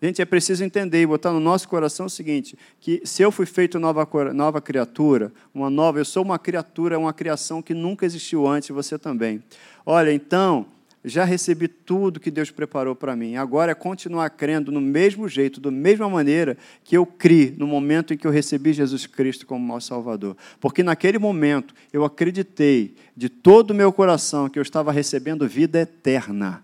[0.01, 3.45] Gente, é preciso entender e botar no nosso coração o seguinte: que se eu fui
[3.45, 8.45] feito nova, nova criatura, uma nova, eu sou uma criatura, uma criação que nunca existiu
[8.45, 9.41] antes, você também.
[9.85, 10.65] Olha, então,
[11.03, 13.35] já recebi tudo que Deus preparou para mim.
[13.35, 18.13] Agora é continuar crendo no mesmo jeito, da mesma maneira que eu criei no momento
[18.13, 20.37] em que eu recebi Jesus Cristo como meu Salvador.
[20.59, 25.79] Porque naquele momento eu acreditei de todo o meu coração que eu estava recebendo vida
[25.79, 26.63] eterna.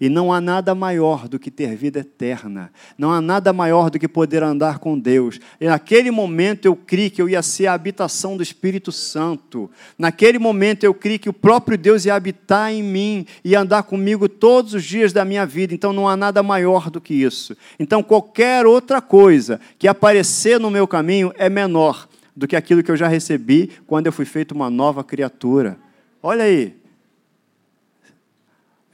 [0.00, 2.70] E não há nada maior do que ter vida eterna.
[2.96, 5.40] Não há nada maior do que poder andar com Deus.
[5.60, 9.70] E naquele momento eu criei que eu ia ser a habitação do Espírito Santo.
[9.98, 14.28] Naquele momento eu criei que o próprio Deus ia habitar em mim e andar comigo
[14.28, 15.74] todos os dias da minha vida.
[15.74, 17.56] Então não há nada maior do que isso.
[17.78, 22.90] Então qualquer outra coisa que aparecer no meu caminho é menor do que aquilo que
[22.90, 25.76] eu já recebi quando eu fui feito uma nova criatura.
[26.22, 26.77] Olha aí,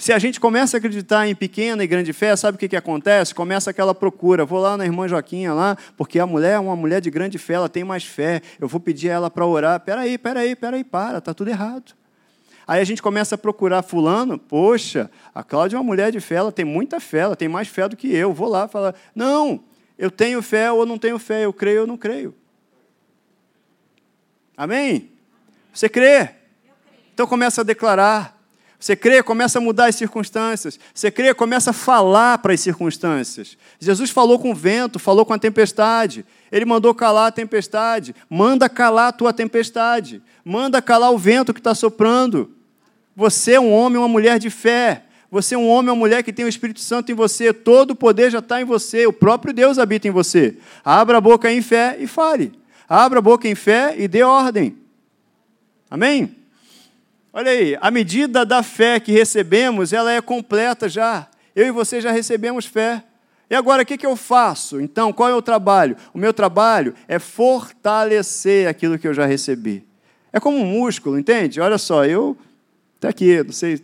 [0.04, 2.76] se a gente começa a acreditar em pequena e grande fé, sabe o que, que
[2.76, 3.34] acontece?
[3.34, 4.44] Começa aquela procura.
[4.44, 7.54] Vou lá na irmã Joaquinha lá, porque a mulher é uma mulher de grande fé,
[7.54, 8.42] ela tem mais fé.
[8.60, 9.80] Eu vou pedir a ela para orar.
[9.80, 11.94] Peraí, peraí, peraí, para, está tudo errado.
[12.66, 16.34] Aí a gente começa a procurar fulano, poxa, a Cláudia é uma mulher de fé,
[16.34, 18.30] ela tem muita fé, ela tem mais fé do que eu.
[18.34, 19.64] Vou lá falar, não,
[19.98, 22.34] eu tenho fé ou não tenho fé, eu creio ou não creio.
[24.54, 25.08] Amém?
[25.72, 26.28] Você crê?
[27.14, 28.33] Então começa a declarar.
[28.84, 30.78] Você crê, começa a mudar as circunstâncias.
[30.92, 33.56] Você crê, começa a falar para as circunstâncias.
[33.80, 36.22] Jesus falou com o vento, falou com a tempestade.
[36.52, 38.14] Ele mandou calar a tempestade.
[38.28, 40.20] Manda calar a tua tempestade.
[40.44, 42.50] Manda calar o vento que está soprando.
[43.16, 45.04] Você é um homem, uma mulher de fé.
[45.30, 47.54] Você é um homem, uma mulher que tem o Espírito Santo em você.
[47.54, 49.06] Todo o poder já está em você.
[49.06, 50.58] O próprio Deus habita em você.
[50.84, 52.52] Abra a boca em fé e fale.
[52.86, 54.76] Abra a boca em fé e dê ordem.
[55.90, 56.43] Amém?
[57.36, 61.26] Olha aí, a medida da fé que recebemos, ela é completa já.
[61.52, 63.02] Eu e você já recebemos fé.
[63.50, 64.80] E agora, o que, que eu faço?
[64.80, 65.96] Então, qual é o trabalho?
[66.14, 69.84] O meu trabalho é fortalecer aquilo que eu já recebi.
[70.32, 71.60] É como um músculo, entende?
[71.60, 72.36] Olha só, eu.
[72.98, 73.82] Até aqui, não sei,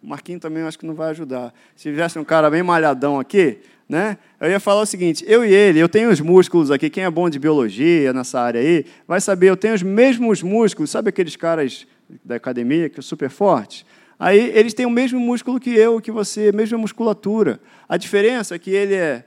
[0.00, 1.52] o Marquinhos também acho que não vai ajudar.
[1.74, 4.16] Se tivesse um cara bem malhadão aqui, né?
[4.40, 6.88] Eu ia falar o seguinte: eu e ele, eu tenho os músculos aqui.
[6.88, 10.88] Quem é bom de biologia nessa área aí, vai saber, eu tenho os mesmos músculos.
[10.88, 11.84] Sabe aqueles caras
[12.24, 13.86] da academia, que é super forte,
[14.18, 17.60] aí eles têm o mesmo músculo que eu, que você, a mesma musculatura.
[17.88, 19.24] A diferença é que ele é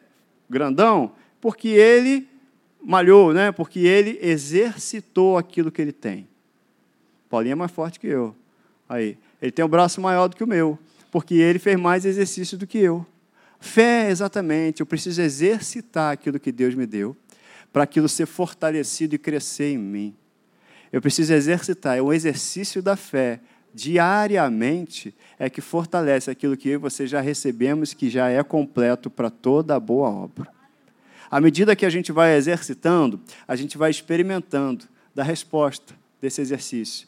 [0.49, 2.27] grandão porque ele
[2.81, 3.51] malhou, né?
[3.51, 6.27] porque ele exercitou aquilo que ele tem.
[7.29, 8.35] Paulinho é mais forte que eu.
[8.87, 10.77] Aí, ele tem o um braço maior do que o meu,
[11.11, 13.05] porque ele fez mais exercício do que eu.
[13.59, 17.15] Fé, exatamente, eu preciso exercitar aquilo que Deus me deu,
[17.71, 20.15] para aquilo ser fortalecido e crescer em mim.
[20.91, 21.97] Eu preciso exercitar.
[21.97, 23.39] É um exercício da fé
[23.73, 29.09] diariamente é que fortalece aquilo que eu e você já recebemos, que já é completo
[29.09, 30.47] para toda a boa obra.
[31.29, 37.07] À medida que a gente vai exercitando, a gente vai experimentando da resposta desse exercício.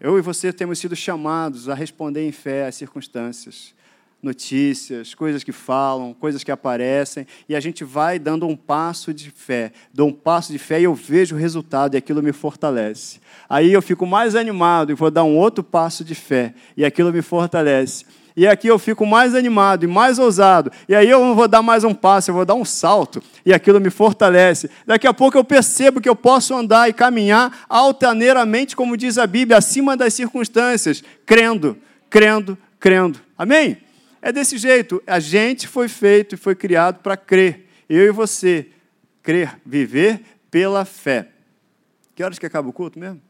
[0.00, 3.74] Eu e você temos sido chamados a responder em fé às circunstâncias
[4.22, 9.30] notícias, coisas que falam, coisas que aparecem, e a gente vai dando um passo de
[9.30, 9.72] fé.
[9.92, 13.18] Dou um passo de fé e eu vejo o resultado, e aquilo me fortalece.
[13.48, 17.12] Aí eu fico mais animado e vou dar um outro passo de fé, e aquilo
[17.12, 18.04] me fortalece.
[18.34, 20.72] E aqui eu fico mais animado e mais ousado.
[20.88, 23.22] E aí eu vou dar mais um passo, eu vou dar um salto.
[23.44, 24.70] E aquilo me fortalece.
[24.86, 29.26] Daqui a pouco eu percebo que eu posso andar e caminhar altaneiramente, como diz a
[29.26, 31.76] Bíblia, acima das circunstâncias, crendo,
[32.08, 33.20] crendo, crendo.
[33.36, 33.81] Amém?
[34.22, 35.02] É desse jeito.
[35.04, 37.68] A gente foi feito e foi criado para crer.
[37.88, 38.70] Eu e você.
[39.20, 41.28] Crer, viver pela fé.
[42.14, 43.20] Que horas que acaba o culto mesmo?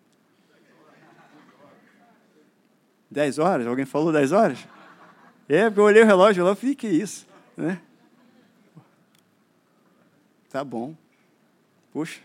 [3.11, 3.67] Dez horas?
[3.67, 4.59] Alguém falou dez horas?
[5.49, 7.27] É, eu olhei o relógio lá e falei, que isso?
[7.57, 7.81] Né?
[10.49, 10.95] Tá bom.
[11.93, 12.21] Puxa.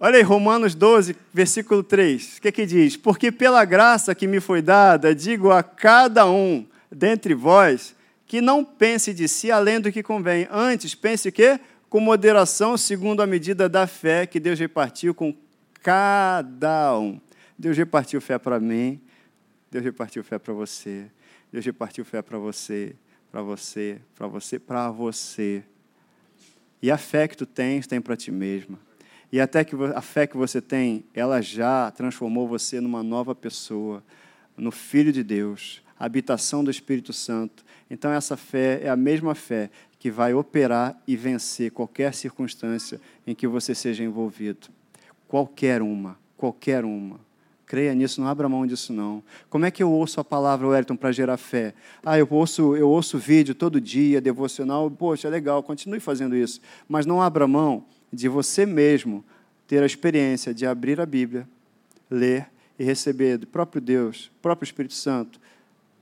[0.00, 2.36] Olha aí, Romanos 12, versículo 3.
[2.38, 2.96] O que, que diz?
[2.96, 8.64] Porque pela graça que me foi dada, digo a cada um dentre vós que não
[8.64, 10.46] pense de si além do que convém.
[10.52, 11.58] Antes, pense que
[11.90, 15.34] com moderação, segundo a medida da fé que Deus repartiu com
[15.82, 17.20] cada um.
[17.58, 19.00] Deus repartiu fé para mim,
[19.68, 21.06] Deus repartiu fé para você,
[21.52, 22.94] Deus repartiu fé para você,
[23.32, 25.64] para você, para você, para você.
[26.80, 28.78] E a fé que tu tens, tem para ti mesma.
[29.30, 34.02] E até que a fé que você tem, ela já transformou você numa nova pessoa,
[34.56, 37.64] no Filho de Deus, habitação do Espírito Santo.
[37.90, 43.34] Então, essa fé é a mesma fé que vai operar e vencer qualquer circunstância em
[43.34, 44.68] que você seja envolvido.
[45.26, 47.20] Qualquer uma, qualquer uma.
[47.66, 49.22] Creia nisso, não abra mão disso não.
[49.50, 51.74] Como é que eu ouço a palavra, Wellington, para gerar fé?
[52.02, 56.62] Ah, eu ouço, eu ouço vídeo todo dia, devocional, poxa, é legal, continue fazendo isso.
[56.88, 59.24] Mas não abra mão de você mesmo
[59.66, 61.48] ter a experiência de abrir a Bíblia,
[62.10, 65.40] ler e receber do próprio Deus, próprio Espírito Santo,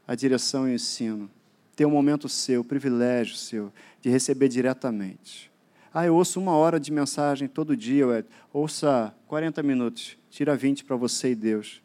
[0.07, 1.31] a direção e o ensino.
[1.75, 5.51] Ter um momento seu, privilégio seu, de receber diretamente.
[5.93, 10.97] Ah, eu ouço uma hora de mensagem todo dia, ouça 40 minutos Tira 20 para
[10.97, 11.81] você e Deus,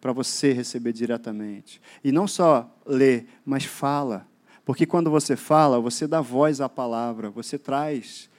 [0.00, 1.78] para você receber diretamente.
[2.02, 4.26] E não só ler, mas fala.
[4.64, 8.29] Porque quando você fala, você dá voz à palavra, você traz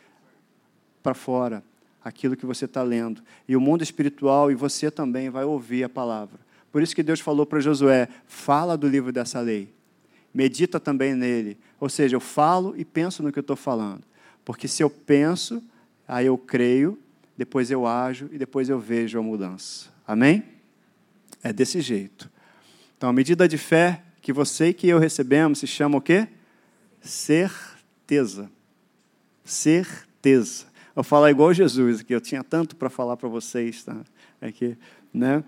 [1.01, 1.63] para fora
[2.03, 3.21] aquilo que você está lendo.
[3.47, 6.39] E o mundo espiritual e você também vai ouvir a palavra.
[6.71, 9.73] Por isso que Deus falou para Josué: fala do livro dessa lei,
[10.33, 11.57] medita também nele.
[11.79, 14.03] Ou seja, eu falo e penso no que eu estou falando.
[14.45, 15.61] Porque se eu penso,
[16.07, 16.97] aí eu creio
[17.41, 19.89] depois eu ajo e depois eu vejo a mudança.
[20.05, 20.43] Amém?
[21.41, 22.29] É desse jeito.
[22.95, 26.27] Então, a medida de fé que você e que eu recebemos se chama o quê?
[27.01, 28.47] Certeza.
[29.43, 30.67] Certeza.
[30.95, 33.97] Eu falo igual Jesus, que eu tinha tanto para falar para vocês, tá?
[34.41, 34.77] Aqui,
[35.13, 35.43] né?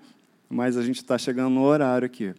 [0.49, 2.33] Mas a gente está chegando no horário aqui.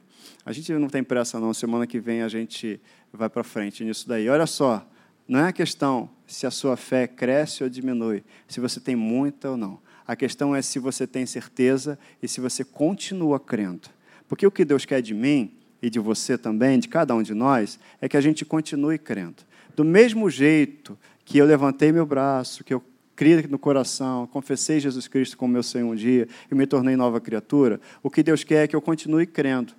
[0.45, 1.53] A gente não tem pressa, não.
[1.53, 2.81] Semana que vem a gente
[3.13, 4.29] vai para frente nisso daí.
[4.29, 4.87] Olha só,
[5.29, 9.51] não é a questão se a sua fé cresce ou diminui, se você tem muita
[9.51, 9.79] ou não.
[10.07, 13.89] A questão é se você tem certeza e se você continua crendo.
[14.29, 17.35] Porque o que Deus quer de mim e de você também, de cada um de
[17.35, 19.43] nós, é que a gente continue crendo.
[19.75, 22.83] Do mesmo jeito que eu levantei meu braço, que eu
[23.17, 27.21] criei no coração, confessei Jesus Cristo como meu Senhor um dia e me tornei nova
[27.21, 29.75] criatura, o que Deus quer é que eu continue crendo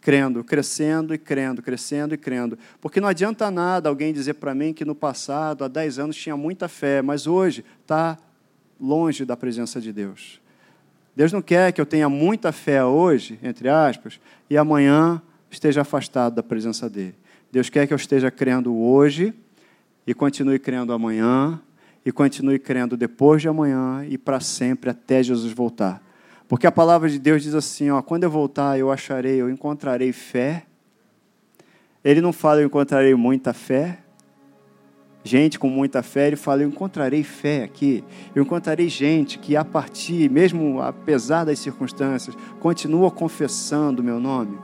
[0.00, 2.58] crendo, crescendo e crendo, crescendo e crendo.
[2.80, 6.36] Porque não adianta nada alguém dizer para mim que no passado, há 10 anos, tinha
[6.36, 8.16] muita fé, mas hoje está
[8.80, 10.40] longe da presença de Deus.
[11.14, 16.36] Deus não quer que eu tenha muita fé hoje, entre aspas, e amanhã esteja afastado
[16.36, 17.16] da presença dele.
[17.50, 19.34] Deus quer que eu esteja crendo hoje
[20.06, 21.60] e continue crendo amanhã
[22.08, 26.02] e continue crendo depois de amanhã e para sempre até Jesus voltar.
[26.48, 30.10] Porque a palavra de Deus diz assim: ó, quando eu voltar, eu acharei, eu encontrarei
[30.10, 30.64] fé.
[32.02, 33.98] Ele não fala, eu encontrarei muita fé.
[35.22, 38.02] Gente com muita fé, ele fala, eu encontrarei fé aqui.
[38.34, 44.56] Eu encontrarei gente que, a partir, mesmo apesar das circunstâncias, continua confessando o meu nome.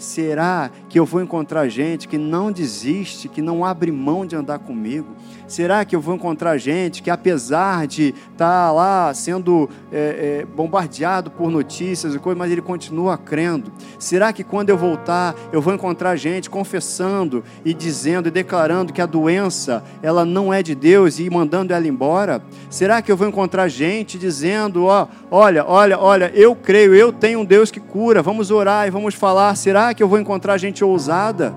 [0.00, 4.58] Será que eu vou encontrar gente que não desiste, que não abre mão de andar
[4.58, 5.14] comigo?
[5.46, 10.46] Será que eu vou encontrar gente que, apesar de estar tá lá sendo é, é,
[10.46, 13.72] bombardeado por notícias e coisas, mas ele continua crendo?
[13.98, 19.02] Será que quando eu voltar, eu vou encontrar gente confessando e dizendo e declarando que
[19.02, 22.40] a doença ela não é de Deus e mandando ela embora?
[22.70, 27.40] Será que eu vou encontrar gente dizendo: ó, olha, olha, olha, eu creio, eu tenho
[27.40, 29.56] um Deus que cura, vamos orar e vamos falar?
[29.56, 31.54] Será que eu vou encontrar gente ousada?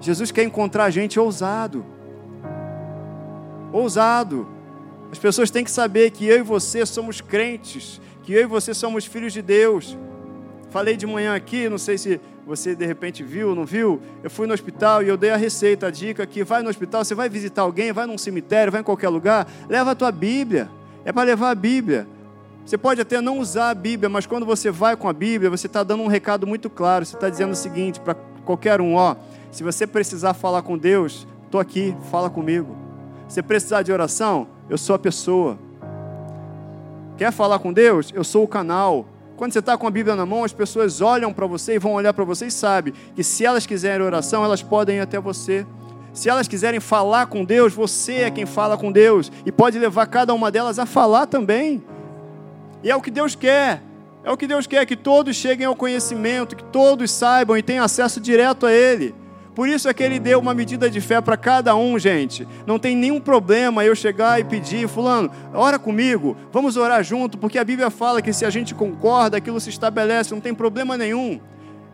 [0.00, 1.84] Jesus quer encontrar gente ousado
[3.72, 4.46] ousado.
[5.10, 8.72] As pessoas têm que saber que eu e você somos crentes, que eu e você
[8.72, 9.98] somos filhos de Deus.
[10.70, 14.00] Falei de manhã aqui, não sei se você de repente viu não viu.
[14.22, 17.04] Eu fui no hospital e eu dei a receita, a dica que vai no hospital,
[17.04, 20.70] você vai visitar alguém, vai num cemitério, vai em qualquer lugar, leva a tua Bíblia.
[21.04, 22.06] É para levar a Bíblia.
[22.64, 25.66] Você pode até não usar a Bíblia, mas quando você vai com a Bíblia, você
[25.66, 27.04] está dando um recado muito claro.
[27.04, 29.16] Você está dizendo o seguinte para qualquer um: ó,
[29.50, 32.76] se você precisar falar com Deus, estou aqui, fala comigo.
[33.28, 35.58] Você precisar de oração, eu sou a pessoa.
[37.16, 38.10] Quer falar com Deus?
[38.14, 39.06] Eu sou o canal.
[39.36, 41.94] Quando você está com a Bíblia na mão, as pessoas olham para você e vão
[41.94, 45.66] olhar para você e sabem que se elas quiserem oração, elas podem ir até você.
[46.12, 50.06] Se elas quiserem falar com Deus, você é quem fala com Deus e pode levar
[50.06, 51.82] cada uma delas a falar também.
[52.82, 53.82] E é o que Deus quer.
[54.22, 57.84] É o que Deus quer que todos cheguem ao conhecimento, que todos saibam e tenham
[57.84, 59.14] acesso direto a Ele.
[59.54, 62.46] Por isso é que ele deu uma medida de fé para cada um, gente.
[62.66, 67.58] Não tem nenhum problema eu chegar e pedir, fulano, ora comigo, vamos orar junto, porque
[67.58, 71.40] a Bíblia fala que se a gente concorda, aquilo se estabelece, não tem problema nenhum.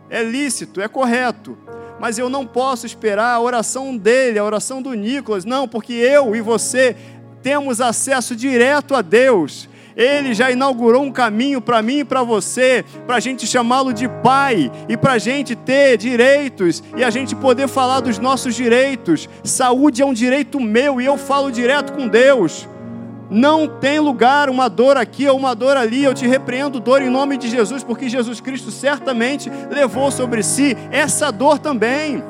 [0.09, 1.57] É lícito, é correto.
[1.99, 5.43] Mas eu não posso esperar a oração dele, a oração do Nicolas.
[5.43, 6.95] Não, porque eu e você
[7.41, 9.67] temos acesso direto a Deus.
[9.97, 14.07] Ele já inaugurou um caminho para mim e para você, para a gente chamá-lo de
[14.07, 19.27] Pai e para a gente ter direitos e a gente poder falar dos nossos direitos.
[19.43, 22.69] Saúde é um direito meu e eu falo direto com Deus.
[23.27, 26.03] Não tem lugar uma dor aqui ou uma dor ali.
[26.03, 30.77] Eu te repreendo, dor, em nome de Jesus, porque Jesus Cristo certamente levou sobre si
[30.91, 32.23] essa dor também.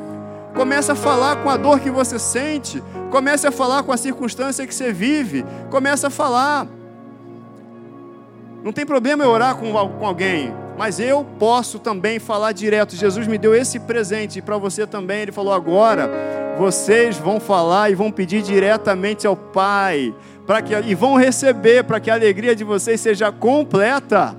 [0.56, 2.82] Comece a falar com a dor que você sente.
[3.12, 5.46] Comece a falar com a circunstância que você vive.
[5.70, 6.77] Comece a falar.
[8.64, 12.96] Não tem problema eu orar com, com alguém, mas eu posso também falar direto.
[12.96, 15.22] Jesus me deu esse presente para você também.
[15.22, 16.10] Ele falou: agora
[16.58, 20.14] vocês vão falar e vão pedir diretamente ao Pai,
[20.46, 24.36] para que e vão receber para que a alegria de vocês seja completa.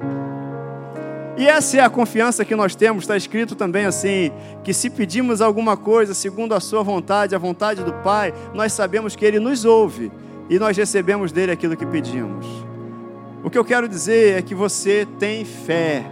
[1.36, 4.32] E essa é a confiança que nós temos, está escrito também assim:
[4.64, 9.14] que se pedimos alguma coisa segundo a Sua vontade, a vontade do Pai, nós sabemos
[9.14, 10.10] que Ele nos ouve
[10.50, 12.67] e nós recebemos dele aquilo que pedimos.
[13.42, 16.04] O que eu quero dizer é que você tem fé.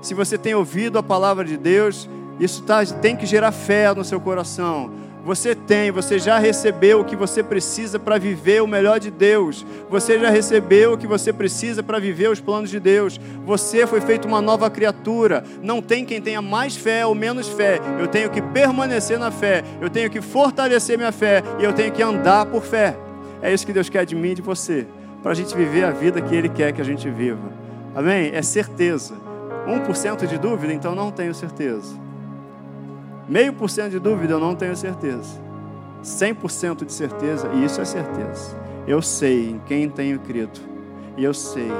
[0.00, 2.08] Se você tem ouvido a palavra de Deus,
[2.40, 4.90] isso tá, tem que gerar fé no seu coração.
[5.24, 9.64] Você tem, você já recebeu o que você precisa para viver o melhor de Deus.
[9.88, 13.20] Você já recebeu o que você precisa para viver os planos de Deus.
[13.46, 15.44] Você foi feito uma nova criatura.
[15.62, 17.78] Não tem quem tenha mais fé ou menos fé.
[18.00, 19.62] Eu tenho que permanecer na fé.
[19.80, 22.96] Eu tenho que fortalecer minha fé e eu tenho que andar por fé.
[23.40, 24.86] É isso que Deus quer de mim e de você,
[25.22, 27.50] para a gente viver a vida que Ele quer que a gente viva.
[27.94, 28.30] Amém?
[28.34, 29.14] É certeza.
[29.66, 31.94] 1% de dúvida, então não tenho certeza.
[33.28, 35.40] Meio por cento de dúvida, eu não tenho certeza.
[36.02, 38.56] 100% de certeza, e isso é certeza.
[38.86, 40.60] Eu sei em quem tenho crido.
[41.16, 41.70] E eu sei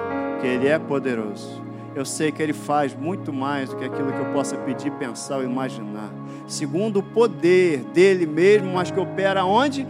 [0.40, 1.60] que Ele é poderoso.
[1.94, 5.38] Eu sei que Ele faz muito mais do que aquilo que eu possa pedir, pensar
[5.38, 6.10] ou imaginar.
[6.46, 9.86] Segundo o poder dele mesmo, mas que opera onde?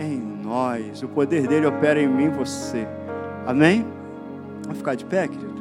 [0.00, 1.02] Em nós.
[1.02, 2.88] O poder dele opera em mim e você.
[3.46, 3.86] Amém?
[4.62, 5.60] Vamos ficar de pé, querido?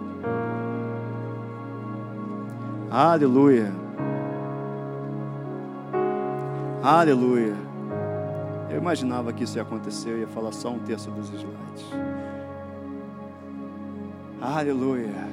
[2.89, 3.71] Aleluia.
[6.81, 7.55] Aleluia.
[8.69, 11.85] Eu imaginava que isso ia acontecer, eu ia falar só um terço dos slides.
[14.41, 15.27] Aleluia.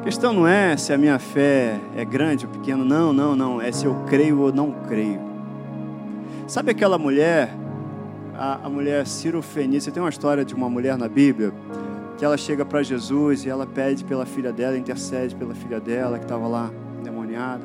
[0.00, 3.60] A questão não é se a minha fé é grande ou pequena, não, não, não.
[3.60, 5.20] É se eu creio ou não creio.
[6.46, 7.54] Sabe aquela mulher,
[8.40, 11.52] a, a mulher Ciro Fenícia, tem uma história de uma mulher na Bíblia
[12.16, 16.18] que ela chega para Jesus e ela pede pela filha dela, intercede pela filha dela
[16.18, 17.62] que estava lá endemoniada.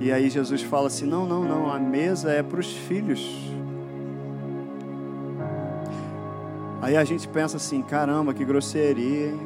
[0.00, 3.48] E aí Jesus fala assim: não, não, não, a mesa é para os filhos.
[6.82, 9.40] Aí a gente pensa assim: caramba, que grosseria, hein?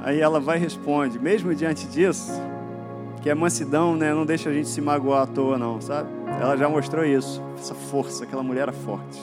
[0.00, 2.32] Aí ela vai e responde, mesmo diante disso,
[3.24, 6.10] que a mansidão né, não deixa a gente se magoar à toa, não, sabe?
[6.38, 9.18] Ela já mostrou isso, essa força, aquela mulher era forte,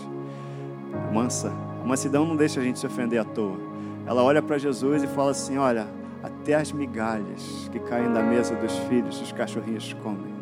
[1.13, 1.53] mansa.
[1.79, 3.59] A mansidão não deixa a gente se ofender à toa.
[4.07, 5.85] Ela olha para Jesus e fala assim: olha,
[6.23, 10.33] até as migalhas que caem da mesa dos filhos, os cachorrinhos comem.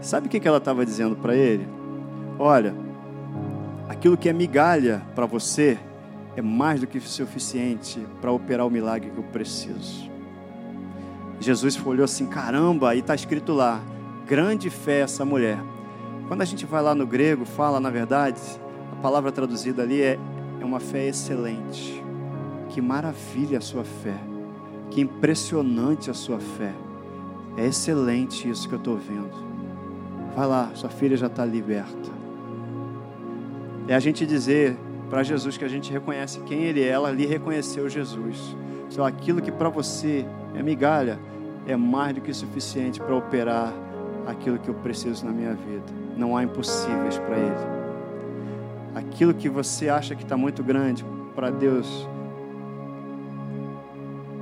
[0.00, 1.66] Sabe o que ela estava dizendo para ele?
[2.38, 2.72] Olha,
[3.88, 5.76] aquilo que é migalha para você
[6.36, 10.14] é mais do que suficiente para operar o milagre que eu preciso.
[11.40, 13.80] Jesus olhou assim: caramba, aí está escrito lá,
[14.26, 15.58] grande fé essa mulher.
[16.28, 18.40] Quando a gente vai lá no grego, fala, na verdade,
[18.92, 20.18] a palavra traduzida ali é,
[20.60, 22.02] é uma fé excelente.
[22.68, 24.18] Que maravilha a sua fé.
[24.90, 26.72] Que impressionante a sua fé.
[27.56, 29.46] É excelente isso que eu estou vendo.
[30.34, 32.10] Vai lá, sua filha já está liberta.
[33.88, 34.76] É a gente dizer
[35.08, 36.88] para Jesus que a gente reconhece quem Ele é.
[36.88, 38.56] Ela ali reconheceu Jesus.
[38.88, 40.24] Só aquilo que para você
[40.54, 41.18] é migalha,
[41.66, 43.72] é mais do que suficiente para operar
[44.26, 45.84] aquilo que eu preciso na minha vida.
[46.16, 47.76] Não há impossíveis para Ele.
[48.94, 52.08] Aquilo que você acha que está muito grande, para Deus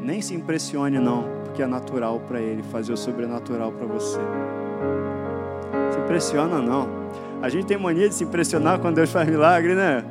[0.01, 4.21] nem se impressione, não, porque é natural para Ele fazer o sobrenatural para você.
[5.91, 6.89] Se impressiona, não.
[7.41, 10.05] A gente tem mania de se impressionar quando Deus faz milagre, né?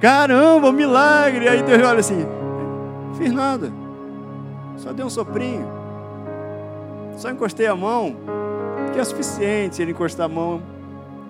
[0.00, 1.48] Caramba, milagre!
[1.48, 2.26] Aí Deus olha assim:
[3.14, 3.72] fiz nada,
[4.76, 5.66] só dei um soprinho,
[7.16, 8.16] só encostei a mão,
[8.92, 10.62] que é suficiente ele encostar a mão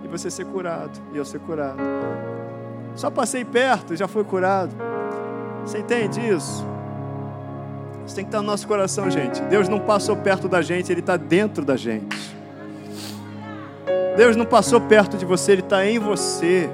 [0.04, 1.80] e você ser curado, e eu ser curado.
[2.94, 4.74] Só passei perto, já foi curado.
[5.64, 6.66] Você entende isso?
[8.04, 9.40] Isso tem que estar no nosso coração, gente.
[9.42, 12.36] Deus não passou perto da gente, Ele está dentro da gente.
[14.16, 16.68] Deus não passou perto de você, Ele está em você.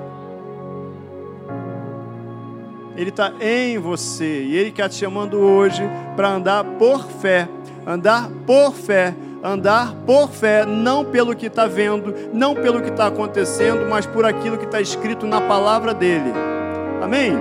[2.98, 4.42] Ele está em você.
[4.42, 7.48] E Ele está te chamando hoje para andar por fé.
[7.86, 9.14] Andar por fé.
[9.42, 14.24] Andar por fé, não pelo que está vendo, não pelo que está acontecendo, mas por
[14.24, 16.32] aquilo que está escrito na palavra dele.
[17.00, 17.38] Amém?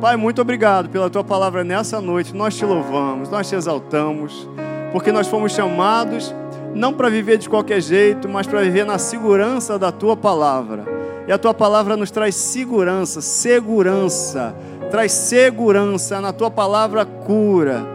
[0.00, 2.34] Pai, muito obrigado pela tua palavra nessa noite.
[2.34, 4.48] Nós te louvamos, nós te exaltamos,
[4.90, 6.34] porque nós fomos chamados
[6.74, 10.84] não para viver de qualquer jeito, mas para viver na segurança da tua palavra.
[11.26, 14.54] E a tua palavra nos traz segurança, segurança,
[14.90, 17.86] traz segurança na tua palavra cura.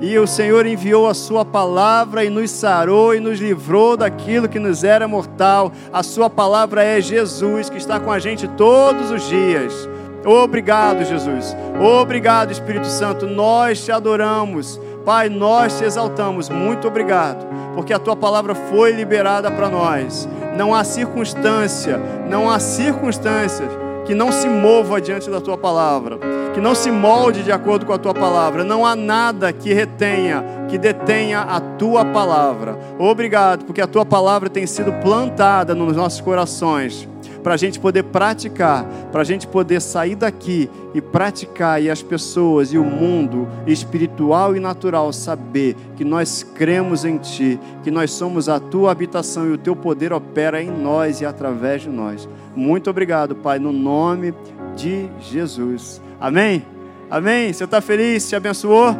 [0.00, 4.58] E o Senhor enviou a Sua palavra e nos sarou e nos livrou daquilo que
[4.58, 5.72] nos era mortal.
[5.92, 9.88] A Sua palavra é Jesus, que está com a gente todos os dias.
[10.24, 11.56] Obrigado, Jesus.
[11.80, 13.26] Obrigado, Espírito Santo.
[13.26, 14.80] Nós te adoramos.
[15.04, 16.48] Pai, nós te exaltamos.
[16.48, 20.28] Muito obrigado, porque a tua palavra foi liberada para nós.
[20.56, 23.68] Não há circunstância, não há circunstâncias
[24.06, 26.18] que não se mova diante da tua palavra,
[26.54, 28.64] que não se molde de acordo com a tua palavra.
[28.64, 32.78] Não há nada que retenha, que detenha a tua palavra.
[32.98, 37.08] Obrigado, porque a tua palavra tem sido plantada nos nossos corações
[37.44, 42.02] para a gente poder praticar, para a gente poder sair daqui e praticar, e as
[42.02, 48.12] pessoas e o mundo espiritual e natural saber que nós cremos em Ti, que nós
[48.12, 52.26] somos a Tua habitação e o Teu poder opera em nós e através de nós.
[52.56, 54.32] Muito obrigado, Pai, no nome
[54.74, 56.00] de Jesus.
[56.18, 56.64] Amém?
[57.10, 57.52] Amém?
[57.52, 58.26] Você está feliz?
[58.26, 58.96] Te abençoou?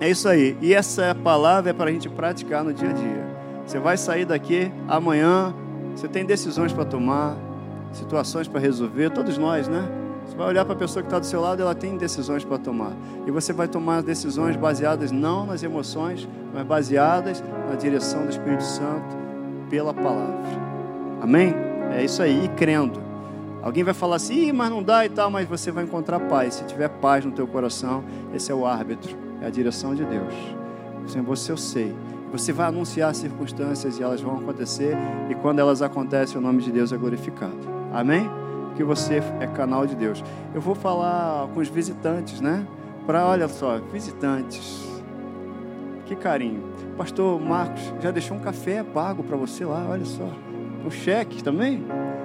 [0.00, 0.56] É isso aí.
[0.62, 3.26] E essa palavra é para a gente praticar no dia a dia.
[3.66, 5.54] Você vai sair daqui amanhã
[6.00, 7.36] você tem decisões para tomar,
[7.92, 9.86] situações para resolver, todos nós, né?
[10.24, 12.56] Você vai olhar para a pessoa que está do seu lado, ela tem decisões para
[12.56, 12.92] tomar.
[13.26, 18.62] E você vai tomar decisões baseadas não nas emoções, mas baseadas na direção do Espírito
[18.62, 19.14] Santo
[19.68, 20.40] pela palavra.
[21.20, 21.54] Amém?
[21.92, 22.98] É isso aí, e crendo.
[23.62, 26.54] Alguém vai falar assim, mas não dá e tal, mas você vai encontrar paz.
[26.54, 30.32] Se tiver paz no teu coração, esse é o árbitro, é a direção de Deus.
[31.06, 31.94] Sem você eu sei.
[32.32, 34.96] Você vai anunciar circunstâncias e elas vão acontecer,
[35.28, 37.58] e quando elas acontecem, o nome de Deus é glorificado.
[37.92, 38.30] Amém?
[38.68, 40.22] Porque você é canal de Deus.
[40.54, 42.64] Eu vou falar com os visitantes, né?
[43.04, 44.88] Para, olha só, visitantes.
[46.06, 46.62] Que carinho.
[46.96, 50.28] Pastor Marcos já deixou um café pago para você lá, olha só.
[50.86, 51.84] O cheque também?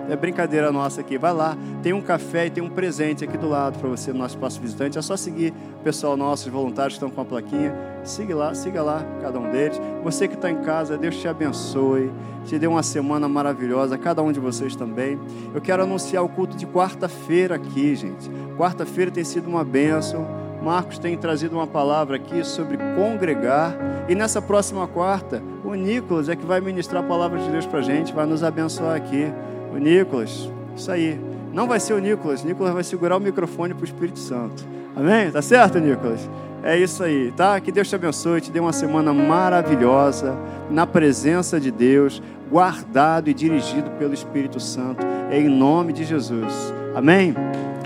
[0.09, 1.17] É brincadeira nossa aqui.
[1.17, 4.19] Vai lá, tem um café e tem um presente aqui do lado para você no
[4.19, 4.97] nosso espaço visitante.
[4.97, 7.73] É só seguir o pessoal nosso, os voluntários que estão com a plaquinha.
[8.03, 9.79] Siga lá, siga lá cada um deles.
[10.03, 12.11] Você que está em casa, Deus te abençoe.
[12.45, 15.19] Te dê uma semana maravilhosa, cada um de vocês também.
[15.53, 18.29] Eu quero anunciar o culto de quarta-feira aqui, gente.
[18.57, 20.27] Quarta-feira tem sido uma bênção.
[20.61, 23.75] Marcos tem trazido uma palavra aqui sobre congregar.
[24.07, 27.79] E nessa próxima quarta, o Nicolas é que vai ministrar a palavra de Deus para
[27.79, 29.31] a gente, vai nos abençoar aqui.
[29.75, 31.19] O Nicolas, isso aí.
[31.53, 34.65] Não vai ser o Nicolas, o Nicolas vai segurar o microfone para o Espírito Santo.
[34.95, 35.29] Amém?
[35.29, 36.29] Tá certo, Nicolas?
[36.63, 37.59] É isso aí, tá?
[37.59, 40.37] Que Deus te abençoe, te dê uma semana maravilhosa,
[40.69, 46.73] na presença de Deus, guardado e dirigido pelo Espírito Santo, em nome de Jesus.
[46.95, 47.35] Amém?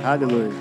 [0.03, 0.51] Aleluia.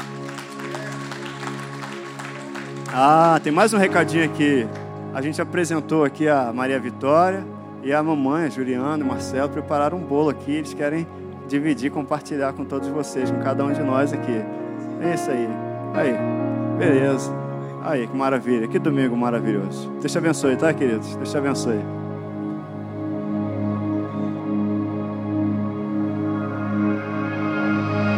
[2.92, 4.66] Ah, tem mais um recadinho aqui.
[5.14, 10.02] A gente apresentou aqui a Maria Vitória e a mamãe, Juliana e Marcelo, prepararam um
[10.02, 10.52] bolo aqui.
[10.52, 11.06] Eles querem
[11.48, 14.42] dividir, compartilhar com todos vocês, com cada um de nós aqui.
[15.00, 15.48] É isso aí.
[15.94, 16.14] Aí,
[16.78, 17.32] beleza.
[17.82, 18.68] Aí, que maravilha.
[18.68, 19.90] Que domingo maravilhoso.
[20.00, 21.14] Deus te abençoe, tá, queridos?
[21.16, 21.80] Deus te abençoe.